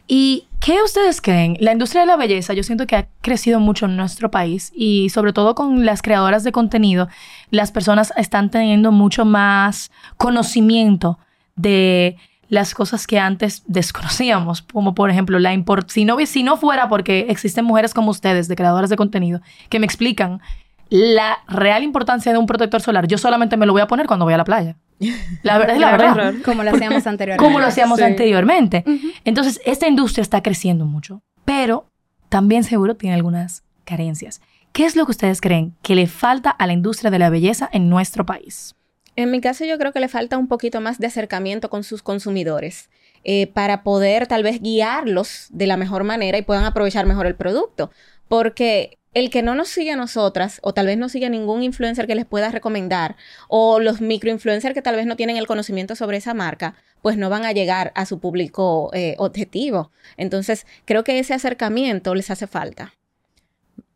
¿Y 0.07 0.49
qué 0.61 0.83
ustedes 0.83 1.21
creen? 1.21 1.57
La 1.61 1.73
industria 1.73 2.03
de 2.03 2.07
la 2.07 2.17
belleza 2.17 2.53
yo 2.53 2.63
siento 2.63 2.87
que 2.87 2.97
ha 2.97 3.09
crecido 3.23 3.59
mucho 3.59 3.87
en 3.87 3.97
nuestro 3.97 4.31
país 4.31 4.71
y 4.75 5.09
sobre 5.11 5.33
todo 5.33 5.55
con 5.55 5.87
las 5.87 6.03
creadoras 6.03 6.45
de 6.45 6.53
contenido, 6.53 7.09
las 7.51 7.73
personas 7.73 8.13
están 8.17 8.51
teniendo 8.51 8.93
mucho 8.93 9.25
más 9.25 9.91
conocimiento 10.17 11.19
de 11.57 12.17
las 12.49 12.75
cosas 12.75 13.07
que 13.07 13.19
antes 13.19 13.63
desconocíamos, 13.67 14.63
como 14.63 14.95
por 14.95 15.11
ejemplo 15.11 15.39
la 15.39 15.55
import 15.55 15.89
si 15.89 16.05
no 16.05 16.19
si 16.27 16.43
no 16.43 16.57
fuera 16.59 16.89
porque 16.89 17.27
existen 17.31 17.65
mujeres 17.65 17.95
como 17.95 18.11
ustedes 18.11 18.49
de 18.49 18.57
creadoras 18.57 18.91
de 18.91 18.97
contenido 18.97 19.41
que 19.71 19.81
me 19.81 19.87
explican 19.87 20.41
la 20.91 21.39
real 21.49 21.83
importancia 21.83 22.31
de 22.31 22.39
un 22.39 22.47
protector 22.47 22.81
solar, 22.83 23.09
yo 23.09 23.17
solamente 23.17 23.57
me 23.57 23.67
lo 23.67 23.73
voy 23.73 23.83
a 23.83 23.87
poner 23.87 24.07
cuando 24.07 24.27
voy 24.27 24.35
a 24.35 24.37
la 24.37 24.45
playa. 24.45 24.77
La 25.43 25.59
verdad 25.59 25.75
es 25.77 25.81
la 25.81 25.91
verdad. 25.97 26.35
Como 26.45 26.63
lo 26.63 26.71
hacíamos 26.71 27.07
anteriormente. 27.07 27.45
como 27.45 27.61
lo 27.61 27.67
hacíamos 27.67 27.99
Sí. 27.99 28.05
anteriormente. 28.05 28.85
Entonces, 29.25 29.61
esta 29.65 29.89
industria 29.89 30.23
está 30.23 30.43
creciendo 30.43 30.85
mucho, 30.87 31.23
pero 31.45 31.87
también 32.29 32.65
seguro 32.65 32.97
tiene 32.97 33.15
algunas 33.15 33.65
carencias. 33.85 34.41
¿Qué 34.73 34.85
es 34.87 34.97
lo 34.97 35.05
que 35.05 35.13
ustedes 35.13 35.41
creen 35.41 35.75
que 35.83 35.95
le 35.95 36.07
falta 36.07 36.51
a 36.51 36.67
la 36.67 36.73
industria 36.73 37.11
de 37.11 37.19
la 37.19 37.31
belleza 37.31 37.69
en 37.73 37.89
nuestro 37.89 38.25
país? 38.27 38.75
En 39.17 39.31
mi 39.31 39.41
caso, 39.41 39.65
yo 39.65 39.79
creo 39.79 39.93
que 39.93 40.01
le 40.01 40.09
falta 40.09 40.37
un 40.39 40.49
poquito 40.49 40.81
más 40.81 40.99
de 40.99 41.07
acercamiento 41.07 41.71
con 41.71 41.85
sus 41.85 42.03
consumidores 42.03 42.91
eh, 43.23 43.47
para 43.47 43.85
poder 43.85 44.27
tal 44.27 44.43
vez 44.43 44.61
guiarlos 44.61 45.47
de 45.51 45.67
la 45.69 45.77
mejor 45.77 46.03
manera 46.03 46.37
y 46.39 46.43
puedan 46.43 46.65
aprovechar 46.65 47.07
mejor 47.07 47.27
el 47.27 47.37
producto. 47.37 47.91
Porque 48.27 48.99
el 49.15 49.31
que 49.31 49.43
no 49.43 49.55
nos 49.55 49.69
sigue 49.69 49.93
a 49.93 49.97
nosotras, 49.97 50.59
o 50.63 50.75
tal 50.75 50.87
vez 50.87 50.99
no 50.99 51.09
sigue 51.09 51.27
a 51.27 51.31
ningún 51.31 51.63
influencer 51.63 52.07
que 52.07 52.15
les 52.15 52.27
pueda 52.27 52.51
recomendar, 52.51 53.17
o 53.49 53.81
los 53.81 54.01
microinfluencers 54.01 54.75
que 54.75 54.83
tal 54.83 54.97
vez 54.97 55.07
no 55.07 55.17
tienen 55.17 55.37
el 55.37 55.47
conocimiento 55.47 55.95
sobre 55.95 56.19
esa 56.19 56.35
marca, 56.35 56.75
pues 57.01 57.17
no 57.17 57.31
van 57.31 57.45
a 57.45 57.53
llegar 57.53 57.93
a 57.95 58.07
su 58.07 58.19
público 58.19 58.91
eh, 58.93 59.15
objetivo. 59.19 59.93
Entonces, 60.17 60.67
creo 60.85 61.05
que 61.05 61.19
ese 61.19 61.35
acercamiento 61.35 62.15
les 62.15 62.31
hace 62.31 62.47
falta. 62.47 62.95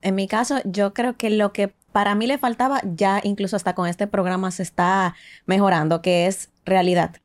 En 0.01 0.15
mi 0.15 0.29
caso, 0.29 0.61
yo 0.65 0.95
creo 0.95 1.17
que 1.17 1.31
lo 1.31 1.53
que 1.53 1.73
para 1.93 2.15
mí 2.15 2.27
le 2.27 2.39
faltaba, 2.39 2.81
ya 2.85 3.21
incluso 3.25 3.57
hasta 3.57 3.75
con 3.75 3.89
este 3.89 4.07
programa 4.07 4.51
se 4.51 4.63
está 4.63 5.17
mejorando, 5.47 6.01
que 6.01 6.27
es 6.27 6.51
realidad. 6.65 7.17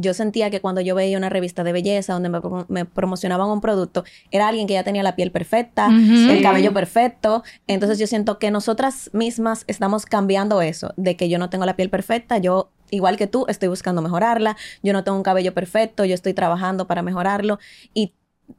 Yo 0.00 0.14
sentía 0.14 0.48
que 0.50 0.60
cuando 0.60 0.80
yo 0.80 0.94
veía 0.94 1.18
una 1.18 1.28
revista 1.28 1.64
de 1.64 1.72
belleza 1.72 2.12
donde 2.12 2.28
me, 2.28 2.40
pro- 2.40 2.66
me 2.68 2.84
promocionaban 2.84 3.48
un 3.48 3.60
producto, 3.60 4.04
era 4.30 4.46
alguien 4.46 4.68
que 4.68 4.74
ya 4.74 4.84
tenía 4.84 5.02
la 5.02 5.16
piel 5.16 5.32
perfecta, 5.32 5.88
el 6.30 6.40
cabello 6.42 6.72
perfecto. 6.72 7.42
Entonces 7.66 7.98
yo 7.98 8.06
siento 8.06 8.38
que 8.38 8.50
nosotras 8.52 9.10
mismas 9.12 9.64
estamos 9.66 10.06
cambiando 10.06 10.62
eso, 10.62 10.92
de 10.96 11.16
que 11.16 11.28
yo 11.28 11.38
no 11.38 11.50
tengo 11.50 11.66
la 11.66 11.74
piel 11.74 11.90
perfecta, 11.90 12.38
yo 12.38 12.70
igual 12.90 13.16
que 13.16 13.26
tú 13.26 13.44
estoy 13.48 13.68
buscando 13.68 14.00
mejorarla, 14.00 14.56
yo 14.82 14.92
no 14.92 15.02
tengo 15.02 15.16
un 15.16 15.24
cabello 15.24 15.52
perfecto, 15.52 16.04
yo 16.04 16.14
estoy 16.14 16.32
trabajando 16.32 16.86
para 16.86 17.02
mejorarlo 17.02 17.58
y 17.92 18.14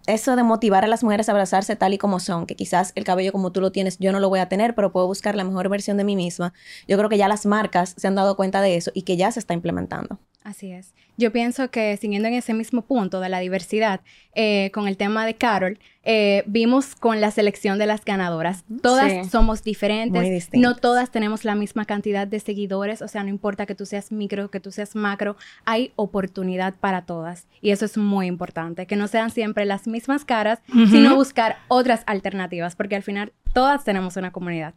eso 0.06 0.36
de 0.36 0.43
motivar 0.43 0.84
a 0.84 0.88
las 0.88 1.04
mujeres 1.04 1.30
a 1.30 1.32
abrazarse 1.32 1.75
tal 1.75 1.93
y 1.93 1.97
como 1.97 2.19
son, 2.19 2.45
que 2.45 2.56
quizás 2.56 2.91
el 2.95 3.04
cabello 3.06 3.32
como 3.32 3.52
tú 3.52 3.60
lo 3.62 3.71
tienes, 3.71 3.97
yo 3.97 4.12
no 4.12 4.19
lo 4.19 4.30
voy 4.30 4.39
a 4.39 4.47
tener, 4.49 4.75
pero 4.75 4.91
puedo 4.91 5.08
buscar 5.08 5.36
la 5.36 5.43
mejor 5.43 5.67
versión 5.69 5.97
de 5.97 6.04
mí 6.04 6.15
misma. 6.15 6.54
Yo 6.88 6.97
creo 6.97 7.10
que 7.10 7.17
ya 7.17 7.28
las 7.28 7.45
marcas 7.47 7.95
se 7.97 8.08
han 8.08 8.13
dado 8.15 8.36
cuenta 8.36 8.62
de 8.62 8.75
eso 8.75 8.91
y 8.93 9.02
que 9.02 9.17
ya 9.17 9.32
se 9.32 9.39
está 9.39 9.56
implementando. 9.56 10.19
Así 10.41 10.71
es. 10.71 10.93
Yo 11.17 11.34
pienso 11.34 11.69
que 11.69 11.95
siguiendo 11.97 12.30
en 12.30 12.34
ese 12.34 12.54
mismo 12.54 12.82
punto 12.84 13.19
de 13.19 13.28
la 13.28 13.39
diversidad, 13.39 13.99
eh, 14.34 14.71
con 14.73 14.88
el 14.88 14.95
tema 14.95 15.25
de 15.25 15.36
Carol, 15.36 15.78
eh, 16.04 16.43
vimos 16.47 16.95
con 16.95 17.19
la 17.19 17.30
selección 17.30 17.78
de 17.78 17.86
las 17.86 18.06
ganadoras. 18.06 18.63
Todas 18.82 19.12
Sí. 19.12 19.30
somos 19.30 19.63
diferentes, 19.63 20.19
Muy 20.21 20.30
distintas. 20.32 20.62
no 20.62 20.75
todas 20.80 21.12
tenemos 21.12 21.43
la 21.43 21.56
misma 21.56 21.84
cantidad 21.84 22.25
de 22.25 22.39
seguidores, 22.39 23.02
o 23.02 23.08
sea, 23.10 23.21
no 23.23 23.30
importa 23.30 23.65
que 23.65 23.75
tú 23.75 23.86
seas 23.86 24.13
micro, 24.13 24.49
que 24.49 24.62
tú 24.62 24.71
seas 24.71 24.95
macro, 24.95 25.36
hay 25.65 25.91
oportunidad 25.97 26.73
para 26.73 27.02
todas. 27.06 27.47
Y 27.62 27.71
eso 27.71 27.84
es 27.84 27.97
muy 27.97 28.25
importante, 28.25 28.88
que 28.88 28.95
no 28.95 29.08
sean 29.10 29.32
siempre 29.32 29.65
las 29.65 29.88
mismas 29.88 30.23
caras, 30.23 30.60
sino 30.89 31.15
buscar 31.15 31.58
otras 31.67 32.04
alternativas, 32.08 32.75
porque 32.78 32.95
al 32.95 33.04
final 33.04 33.34
todas 33.54 33.84
tenemos 33.84 34.15
una 34.15 34.32
comunidad. 34.32 34.73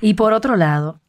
Y 0.00 0.14
por 0.14 0.32
otro 0.32 0.56
lado, 0.56 1.00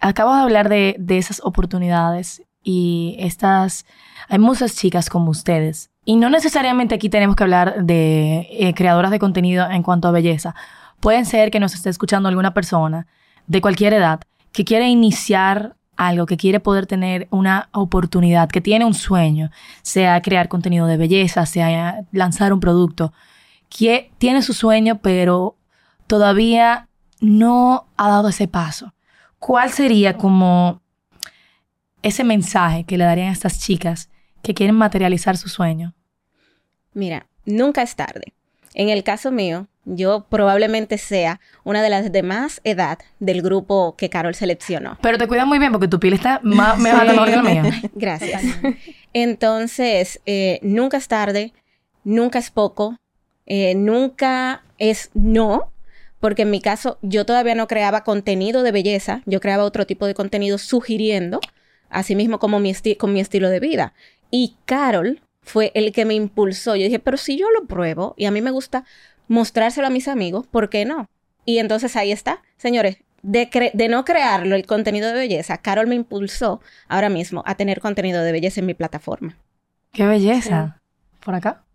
acabo 0.00 0.34
de 0.34 0.40
hablar 0.40 0.68
de, 0.70 0.96
de 0.98 1.18
esas 1.18 1.40
oportunidades 1.44 2.42
y 2.66 3.14
estas... 3.20 3.86
Hay 4.28 4.40
muchas 4.40 4.74
chicas 4.74 5.08
como 5.08 5.30
ustedes. 5.30 5.90
Y 6.04 6.16
no 6.16 6.28
necesariamente 6.30 6.96
aquí 6.96 7.08
tenemos 7.08 7.36
que 7.36 7.44
hablar 7.44 7.84
de 7.84 8.48
eh, 8.50 8.74
creadoras 8.74 9.12
de 9.12 9.20
contenido 9.20 9.70
en 9.70 9.84
cuanto 9.84 10.08
a 10.08 10.10
belleza. 10.10 10.56
Pueden 10.98 11.26
ser 11.26 11.52
que 11.52 11.60
nos 11.60 11.74
esté 11.74 11.90
escuchando 11.90 12.28
alguna 12.28 12.54
persona 12.54 13.06
de 13.46 13.60
cualquier 13.60 13.92
edad 13.92 14.20
que 14.50 14.64
quiere 14.64 14.88
iniciar 14.88 15.76
algo, 15.96 16.26
que 16.26 16.36
quiere 16.36 16.58
poder 16.58 16.86
tener 16.86 17.28
una 17.30 17.68
oportunidad, 17.72 18.50
que 18.50 18.60
tiene 18.60 18.84
un 18.84 18.94
sueño, 18.94 19.50
sea 19.82 20.20
crear 20.20 20.48
contenido 20.48 20.88
de 20.88 20.96
belleza, 20.96 21.46
sea 21.46 22.00
lanzar 22.10 22.52
un 22.52 22.58
producto, 22.58 23.12
que 23.68 24.10
tiene 24.18 24.42
su 24.42 24.54
sueño, 24.54 24.98
pero 25.02 25.56
todavía 26.08 26.88
no 27.20 27.86
ha 27.96 28.08
dado 28.08 28.28
ese 28.28 28.48
paso. 28.48 28.92
¿Cuál 29.38 29.70
sería 29.70 30.16
como 30.16 30.82
ese 32.06 32.24
mensaje 32.24 32.84
que 32.84 32.96
le 32.98 33.04
darían 33.04 33.28
a 33.28 33.32
estas 33.32 33.58
chicas 33.60 34.08
que 34.42 34.54
quieren 34.54 34.76
materializar 34.76 35.36
su 35.36 35.48
sueño? 35.48 35.94
Mira, 36.94 37.26
nunca 37.44 37.82
es 37.82 37.96
tarde. 37.96 38.32
En 38.74 38.88
el 38.90 39.02
caso 39.04 39.30
mío, 39.32 39.68
yo 39.84 40.26
probablemente 40.28 40.98
sea 40.98 41.40
una 41.64 41.82
de 41.82 41.88
las 41.90 42.12
de 42.12 42.22
más 42.22 42.60
edad 42.64 42.98
del 43.20 43.40
grupo 43.42 43.94
que 43.96 44.10
Carol 44.10 44.34
seleccionó. 44.34 44.98
Pero 45.00 45.16
te 45.18 45.26
cuidas 45.28 45.46
muy 45.46 45.58
bien 45.58 45.72
porque 45.72 45.88
tu 45.88 45.98
piel 46.00 46.12
está 46.14 46.40
más, 46.42 46.78
me 46.80 46.90
Sí. 46.90 46.96
mejor 47.06 47.28
que 47.30 47.36
la 47.36 47.42
mía. 47.42 47.82
Gracias. 47.94 48.42
Entonces, 49.12 50.20
eh, 50.26 50.58
nunca 50.62 50.98
es 50.98 51.08
tarde, 51.08 51.52
nunca 52.04 52.38
es 52.38 52.50
poco, 52.50 52.98
eh, 53.46 53.74
nunca 53.74 54.62
es 54.78 55.10
no, 55.14 55.72
porque 56.20 56.42
en 56.42 56.50
mi 56.50 56.60
caso 56.60 56.98
yo 57.02 57.24
todavía 57.24 57.54
no 57.54 57.66
creaba 57.66 58.04
contenido 58.04 58.62
de 58.62 58.72
belleza, 58.72 59.22
yo 59.24 59.40
creaba 59.40 59.64
otro 59.64 59.86
tipo 59.86 60.06
de 60.06 60.14
contenido 60.14 60.58
sugiriendo, 60.58 61.40
así 61.90 62.14
mismo 62.16 62.38
como 62.38 62.60
mi, 62.60 62.72
con 62.98 63.12
mi 63.12 63.20
estilo 63.20 63.48
de 63.50 63.60
vida. 63.60 63.94
Y 64.30 64.56
Carol 64.64 65.22
fue 65.42 65.70
el 65.74 65.92
que 65.92 66.04
me 66.04 66.14
impulsó. 66.14 66.76
Yo 66.76 66.84
dije, 66.84 66.98
pero 66.98 67.16
si 67.16 67.36
yo 67.38 67.50
lo 67.50 67.66
pruebo 67.66 68.14
y 68.16 68.26
a 68.26 68.30
mí 68.30 68.40
me 68.42 68.50
gusta 68.50 68.84
mostrárselo 69.28 69.86
a 69.86 69.90
mis 69.90 70.08
amigos, 70.08 70.46
¿por 70.46 70.68
qué 70.70 70.84
no? 70.84 71.06
Y 71.44 71.58
entonces 71.58 71.96
ahí 71.96 72.12
está, 72.12 72.42
señores. 72.56 72.98
De, 73.22 73.50
cre- 73.50 73.72
de 73.72 73.88
no 73.88 74.04
crearlo, 74.04 74.54
el 74.54 74.66
contenido 74.66 75.08
de 75.08 75.14
belleza, 75.14 75.58
Carol 75.58 75.88
me 75.88 75.96
impulsó 75.96 76.60
ahora 76.86 77.08
mismo 77.08 77.42
a 77.46 77.56
tener 77.56 77.80
contenido 77.80 78.22
de 78.22 78.30
belleza 78.32 78.60
en 78.60 78.66
mi 78.66 78.74
plataforma. 78.74 79.36
Qué 79.92 80.06
belleza. 80.06 80.80
Por 81.24 81.34
acá. 81.34 81.65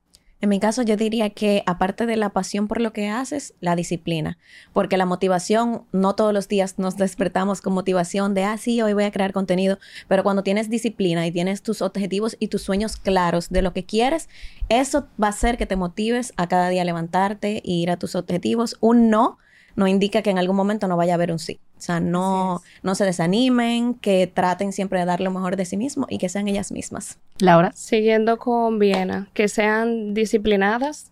En 0.42 0.50
mi 0.50 0.60
caso, 0.60 0.82
yo 0.82 0.98
diría 0.98 1.30
que 1.30 1.62
aparte 1.68 2.08
de 2.08 2.18
la 2.18 2.30
pasión 2.30 2.68
por 2.68 2.82
lo 2.82 2.94
que 2.94 3.10
haces, 3.10 3.54
la 3.60 3.76
disciplina. 3.76 4.40
Porque 4.74 4.98
la 4.98 5.06
motivación, 5.06 5.86
no 5.92 6.16
todos 6.16 6.34
los 6.34 6.48
días 6.48 6.80
nos 6.80 6.98
despertamos 6.98 7.62
con 7.62 7.74
motivación 7.74 8.34
de, 8.34 8.46
ah, 8.46 8.58
sí, 8.58 8.82
hoy 8.82 8.94
voy 8.94 9.04
a 9.04 9.12
crear 9.12 9.34
contenido. 9.34 9.78
Pero 10.08 10.24
cuando 10.24 10.42
tienes 10.42 10.68
disciplina 10.68 11.28
y 11.28 11.32
tienes 11.32 11.62
tus 11.62 11.84
objetivos 11.84 12.38
y 12.40 12.48
tus 12.48 12.64
sueños 12.64 12.98
claros 12.98 13.50
de 13.50 13.62
lo 13.62 13.72
que 13.72 13.86
quieres, 13.86 14.30
eso 14.68 15.08
va 15.22 15.28
a 15.28 15.30
hacer 15.30 15.58
que 15.58 15.68
te 15.68 15.76
motives 15.76 16.34
a 16.38 16.48
cada 16.48 16.70
día 16.70 16.86
levantarte 16.86 17.58
e 17.58 17.72
ir 17.72 17.92
a 17.92 17.98
tus 17.98 18.16
objetivos. 18.16 18.78
Un 18.80 19.12
no 19.12 19.38
no 19.76 19.88
indica 19.88 20.22
que 20.22 20.30
en 20.30 20.38
algún 20.38 20.56
momento 20.56 20.88
no 20.88 20.98
vaya 20.98 21.14
a 21.14 21.16
haber 21.16 21.32
un 21.32 21.40
sí. 21.40 21.60
O 21.78 21.82
sea, 21.82 22.00
no, 22.00 22.62
no 22.84 22.96
se 22.96 23.06
desanimen, 23.06 23.96
que 23.96 24.28
traten 24.28 24.72
siempre 24.74 25.00
de 25.00 25.06
dar 25.06 25.22
lo 25.22 25.32
mejor 25.32 25.56
de 25.56 25.66
sí 25.66 25.78
mismos 25.78 26.08
y 26.10 26.18
que 26.18 26.30
sean 26.30 26.48
ellas 26.48 26.72
mismas. 26.72 27.18
Laura. 27.40 27.72
Siguiendo 27.74 28.38
con 28.38 28.78
Viena, 28.80 29.30
que 29.34 29.48
sean 29.48 30.14
disciplinadas, 30.14 31.12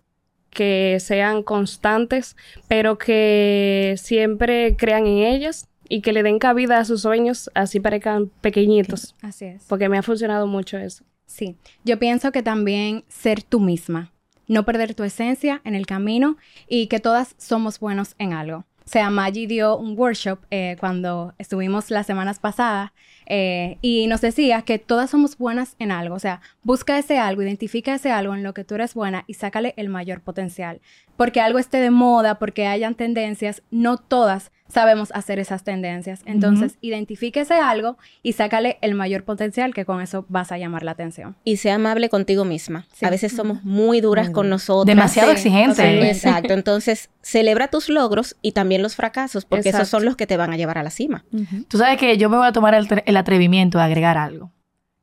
que 0.50 0.98
sean 1.00 1.42
constantes, 1.42 2.36
pero 2.68 2.98
que 2.98 3.94
siempre 3.98 4.76
crean 4.76 5.06
en 5.06 5.18
ellas 5.24 5.66
y 5.88 6.02
que 6.02 6.12
le 6.12 6.22
den 6.22 6.38
cabida 6.38 6.78
a 6.78 6.84
sus 6.84 7.02
sueños, 7.02 7.50
así 7.54 7.80
parezcan 7.80 8.30
pequeñitos, 8.40 9.16
Así 9.22 9.46
es. 9.46 9.64
porque 9.68 9.88
me 9.88 9.98
ha 9.98 10.02
funcionado 10.02 10.46
mucho 10.46 10.78
eso. 10.78 11.04
Sí, 11.26 11.56
yo 11.84 11.98
pienso 11.98 12.32
que 12.32 12.42
también 12.42 13.04
ser 13.08 13.42
tú 13.42 13.60
misma, 13.60 14.12
no 14.50 14.64
perder 14.64 14.96
tu 14.96 15.04
esencia 15.04 15.60
en 15.64 15.76
el 15.76 15.86
camino 15.86 16.36
y 16.68 16.88
que 16.88 16.98
todas 16.98 17.36
somos 17.38 17.78
buenos 17.78 18.16
en 18.18 18.32
algo. 18.32 18.58
O 18.84 18.92
sea, 18.92 19.08
Maggie 19.08 19.46
dio 19.46 19.76
un 19.76 19.96
workshop 19.96 20.40
eh, 20.50 20.76
cuando 20.80 21.32
estuvimos 21.38 21.92
las 21.92 22.06
semanas 22.06 22.40
pasadas 22.40 22.90
eh, 23.26 23.78
y 23.80 24.08
nos 24.08 24.20
decía 24.20 24.62
que 24.62 24.80
todas 24.80 25.10
somos 25.10 25.38
buenas 25.38 25.76
en 25.78 25.92
algo. 25.92 26.16
O 26.16 26.18
sea, 26.18 26.40
busca 26.64 26.98
ese 26.98 27.20
algo, 27.20 27.42
identifica 27.42 27.94
ese 27.94 28.10
algo 28.10 28.34
en 28.34 28.42
lo 28.42 28.52
que 28.52 28.64
tú 28.64 28.74
eres 28.74 28.94
buena 28.94 29.22
y 29.28 29.34
sácale 29.34 29.72
el 29.76 29.88
mayor 29.88 30.20
potencial. 30.20 30.80
Porque 31.16 31.40
algo 31.40 31.60
esté 31.60 31.76
de 31.76 31.92
moda, 31.92 32.40
porque 32.40 32.66
hayan 32.66 32.96
tendencias, 32.96 33.62
no 33.70 33.98
todas 33.98 34.50
sabemos 34.70 35.10
hacer 35.14 35.38
esas 35.38 35.64
tendencias. 35.64 36.22
Entonces, 36.24 36.76
identifique 36.80 37.40
ese 37.40 37.54
algo 37.54 37.98
y 38.22 38.32
sácale 38.32 38.78
el 38.80 38.94
mayor 38.94 39.24
potencial 39.24 39.74
que 39.74 39.84
con 39.84 40.00
eso 40.00 40.24
vas 40.28 40.52
a 40.52 40.58
llamar 40.58 40.82
la 40.82 40.92
atención. 40.92 41.36
Y 41.44 41.56
sea 41.58 41.74
amable 41.76 42.08
contigo 42.08 42.44
misma. 42.44 42.86
Sí. 42.92 43.04
A 43.04 43.10
veces 43.10 43.32
somos 43.32 43.62
muy 43.64 44.00
duras 44.00 44.26
Muy 44.26 44.34
con 44.34 44.48
nosotros. 44.48 44.86
Demasiado 44.86 45.28
Sí, 45.30 45.34
exigente. 45.36 45.70
totalmente. 45.76 46.10
Exacto. 46.10 46.52
Entonces, 46.54 47.10
celebra 47.22 47.68
tus 47.68 47.88
logros 47.88 48.36
y 48.42 48.52
también 48.52 48.82
los 48.82 48.96
fracasos, 48.96 49.44
porque 49.44 49.68
esos 49.70 49.88
son 49.88 50.04
los 50.04 50.16
que 50.16 50.26
te 50.26 50.36
van 50.36 50.52
a 50.52 50.56
llevar 50.56 50.78
a 50.78 50.82
la 50.82 50.90
cima. 50.90 51.24
Tú 51.68 51.78
sabes 51.78 51.98
que 51.98 52.16
yo 52.16 52.30
me 52.30 52.36
voy 52.36 52.46
a 52.46 52.52
tomar 52.52 52.74
el 52.74 53.16
atrevimiento 53.16 53.78
de 53.78 53.84
agregar 53.84 54.16
algo. 54.16 54.52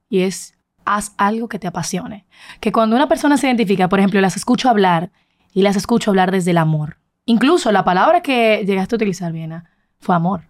Y 0.10 0.22
es, 0.22 0.54
haz 0.86 1.14
algo 1.18 1.50
que 1.50 1.60
te 1.60 1.68
apasione. 1.68 2.26
Que 2.62 2.72
cuando 2.72 2.96
una 2.96 3.08
persona 3.10 3.38
se 3.38 3.48
identifica, 3.48 3.90
por 3.90 4.00
ejemplo, 4.00 4.22
las 4.22 4.38
escucho 4.38 4.70
hablar 4.70 5.12
y 5.54 5.62
las 5.64 5.76
escucho 5.76 6.12
hablar 6.12 6.32
desde 6.32 6.52
el 6.52 6.58
amor. 6.58 6.97
Incluso 7.30 7.74
la 7.74 7.84
palabra 7.84 8.22
que 8.22 8.64
llegaste 8.66 8.96
a 8.96 8.98
utilizar, 8.98 9.34
Viena, 9.34 9.70
fue 10.00 10.16
amor. 10.16 10.44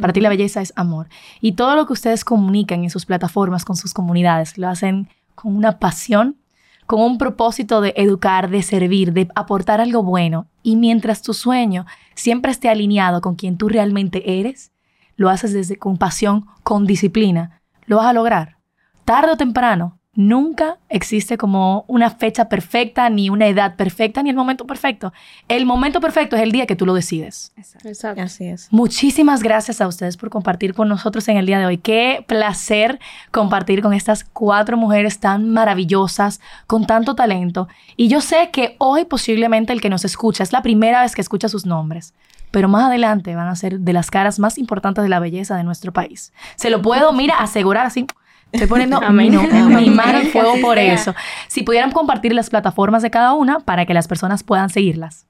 Para 0.00 0.14
ti 0.14 0.22
la 0.22 0.30
belleza 0.30 0.62
es 0.62 0.72
amor. 0.74 1.08
Y 1.42 1.52
todo 1.52 1.76
lo 1.76 1.86
que 1.86 1.92
ustedes 1.92 2.24
comunican 2.24 2.82
en 2.82 2.88
sus 2.88 3.04
plataformas, 3.04 3.66
con 3.66 3.76
sus 3.76 3.92
comunidades, 3.92 4.56
lo 4.56 4.68
hacen 4.68 5.10
con 5.34 5.54
una 5.54 5.78
pasión, 5.78 6.38
con 6.86 7.02
un 7.02 7.18
propósito 7.18 7.82
de 7.82 7.92
educar, 7.98 8.48
de 8.48 8.62
servir, 8.62 9.12
de 9.12 9.28
aportar 9.34 9.82
algo 9.82 10.02
bueno. 10.02 10.46
Y 10.62 10.76
mientras 10.76 11.20
tu 11.20 11.34
sueño 11.34 11.84
siempre 12.14 12.52
esté 12.52 12.70
alineado 12.70 13.20
con 13.20 13.34
quien 13.34 13.58
tú 13.58 13.68
realmente 13.68 14.40
eres, 14.40 14.72
lo 15.16 15.28
haces 15.28 15.52
desde 15.52 15.76
con 15.76 15.98
pasión, 15.98 16.46
con 16.62 16.86
disciplina, 16.86 17.60
lo 17.84 17.98
vas 17.98 18.06
a 18.06 18.14
lograr. 18.14 18.56
Tarde 19.04 19.32
o 19.32 19.36
temprano, 19.36 19.98
nunca 20.14 20.78
existe 20.88 21.36
como 21.36 21.84
una 21.88 22.10
fecha 22.10 22.48
perfecta, 22.48 23.08
ni 23.10 23.30
una 23.30 23.46
edad 23.46 23.76
perfecta, 23.76 24.22
ni 24.22 24.30
el 24.30 24.36
momento 24.36 24.66
perfecto. 24.66 25.12
El 25.48 25.66
momento 25.66 26.00
perfecto 26.00 26.36
es 26.36 26.42
el 26.42 26.52
día 26.52 26.66
que 26.66 26.76
tú 26.76 26.86
lo 26.86 26.94
decides. 26.94 27.52
Exacto. 27.56 28.22
Así 28.22 28.46
es. 28.46 28.68
Muchísimas 28.70 29.42
gracias 29.42 29.80
a 29.80 29.88
ustedes 29.88 30.16
por 30.16 30.30
compartir 30.30 30.74
con 30.74 30.88
nosotros 30.88 31.28
en 31.28 31.36
el 31.36 31.46
día 31.46 31.58
de 31.58 31.66
hoy. 31.66 31.78
Qué 31.78 32.24
placer 32.26 32.98
compartir 33.30 33.82
con 33.82 33.92
estas 33.92 34.24
cuatro 34.24 34.76
mujeres 34.76 35.18
tan 35.18 35.50
maravillosas, 35.50 36.40
con 36.66 36.86
tanto 36.86 37.14
talento. 37.14 37.68
Y 37.96 38.08
yo 38.08 38.20
sé 38.20 38.50
que 38.52 38.76
hoy 38.78 39.04
posiblemente 39.04 39.72
el 39.72 39.80
que 39.80 39.90
nos 39.90 40.04
escucha 40.04 40.42
es 40.42 40.52
la 40.52 40.62
primera 40.62 41.02
vez 41.02 41.14
que 41.14 41.20
escucha 41.20 41.48
sus 41.48 41.66
nombres. 41.66 42.14
Pero 42.50 42.68
más 42.68 42.84
adelante 42.84 43.34
van 43.34 43.48
a 43.48 43.56
ser 43.56 43.80
de 43.80 43.92
las 43.92 44.12
caras 44.12 44.38
más 44.38 44.58
importantes 44.58 45.02
de 45.02 45.08
la 45.08 45.18
belleza 45.18 45.56
de 45.56 45.64
nuestro 45.64 45.92
país. 45.92 46.32
Se 46.54 46.70
lo 46.70 46.82
puedo, 46.82 47.12
mira, 47.12 47.40
asegurar 47.40 47.84
así. 47.84 48.06
Estoy 48.54 48.68
poniendo 48.68 49.00
mi, 49.00 49.06
Amén. 49.06 49.32
no- 49.32 49.42
mi 49.42 49.58
Amén. 49.58 49.94
mano 49.96 50.18
en 50.18 50.24
Que 50.24 50.30
fuego 50.32 50.54
por 50.62 50.76
sea. 50.78 50.94
eso. 50.94 51.14
Si 51.48 51.62
pudieran 51.62 51.90
compartir 51.92 52.32
las 52.34 52.48
plataformas 52.50 53.02
de 53.02 53.10
cada 53.10 53.34
una 53.34 53.60
para 53.60 53.84
que 53.84 53.92
las 53.94 54.08
personas 54.08 54.42
puedan 54.42 54.70
seguirlas. 54.70 55.26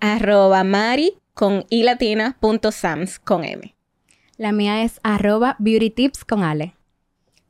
Arroba 0.00 0.64
Mari 0.64 1.14
con 1.34 1.64
i 1.70 1.82
latina 1.82 2.36
punto 2.40 2.72
sams 2.72 3.18
con 3.18 3.44
M. 3.44 3.74
La 4.36 4.52
mía 4.52 4.82
es 4.82 5.00
arroba 5.02 5.56
beauty 5.58 5.90
tips 5.90 6.24
con 6.24 6.42
Ale. 6.44 6.74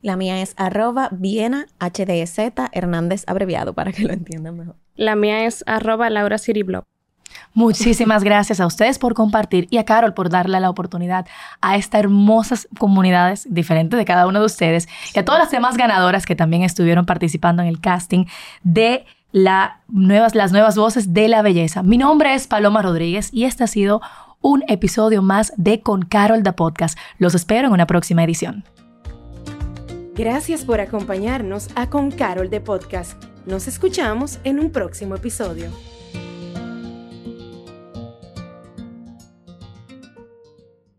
La 0.01 0.15
mía 0.15 0.41
es 0.41 0.53
arroba 0.57 1.09
Viena 1.11 1.67
HDZ 1.79 2.51
Hernández 2.71 3.23
abreviado 3.27 3.73
para 3.73 3.91
que 3.91 4.03
lo 4.03 4.13
entiendan 4.13 4.57
mejor. 4.57 4.75
La 4.95 5.15
mía 5.15 5.45
es 5.45 5.63
arroba 5.67 6.09
Laura. 6.09 6.37
Muchísimas 7.53 8.23
gracias 8.23 8.59
a 8.59 8.65
ustedes 8.65 8.99
por 8.99 9.13
compartir 9.13 9.67
y 9.69 9.77
a 9.77 9.85
Carol 9.85 10.13
por 10.13 10.29
darle 10.29 10.59
la 10.59 10.69
oportunidad 10.69 11.27
a 11.61 11.77
estas 11.77 11.99
hermosas 11.99 12.67
comunidades 12.77 13.47
diferentes 13.49 13.97
de 13.97 14.05
cada 14.05 14.27
uno 14.27 14.39
de 14.39 14.45
ustedes 14.45 14.87
y 15.13 15.19
a 15.19 15.25
todas 15.25 15.39
las 15.39 15.51
demás 15.51 15.77
ganadoras 15.77 16.25
que 16.25 16.35
también 16.35 16.63
estuvieron 16.63 17.05
participando 17.05 17.61
en 17.61 17.67
el 17.67 17.79
casting 17.79 18.25
de 18.63 19.05
la 19.31 19.81
nuevas, 19.87 20.35
las 20.35 20.51
nuevas 20.51 20.75
voces 20.75 21.13
de 21.13 21.27
la 21.27 21.41
belleza. 21.41 21.83
Mi 21.83 21.97
nombre 21.97 22.33
es 22.33 22.47
Paloma 22.47 22.81
Rodríguez 22.81 23.29
y 23.31 23.45
este 23.45 23.63
ha 23.63 23.67
sido 23.67 24.01
un 24.41 24.63
episodio 24.67 25.21
más 25.21 25.53
de 25.57 25.81
Con 25.81 26.03
Carol 26.03 26.43
the 26.43 26.53
Podcast. 26.53 26.97
Los 27.17 27.35
espero 27.35 27.67
en 27.67 27.73
una 27.73 27.87
próxima 27.87 28.23
edición. 28.23 28.63
Gracias 30.15 30.65
por 30.65 30.81
acompañarnos 30.81 31.69
a 31.75 31.89
Con 31.89 32.11
Carol 32.11 32.49
de 32.49 32.59
Podcast. 32.59 33.23
Nos 33.45 33.67
escuchamos 33.67 34.39
en 34.43 34.59
un 34.59 34.71
próximo 34.71 35.15
episodio. 35.15 35.71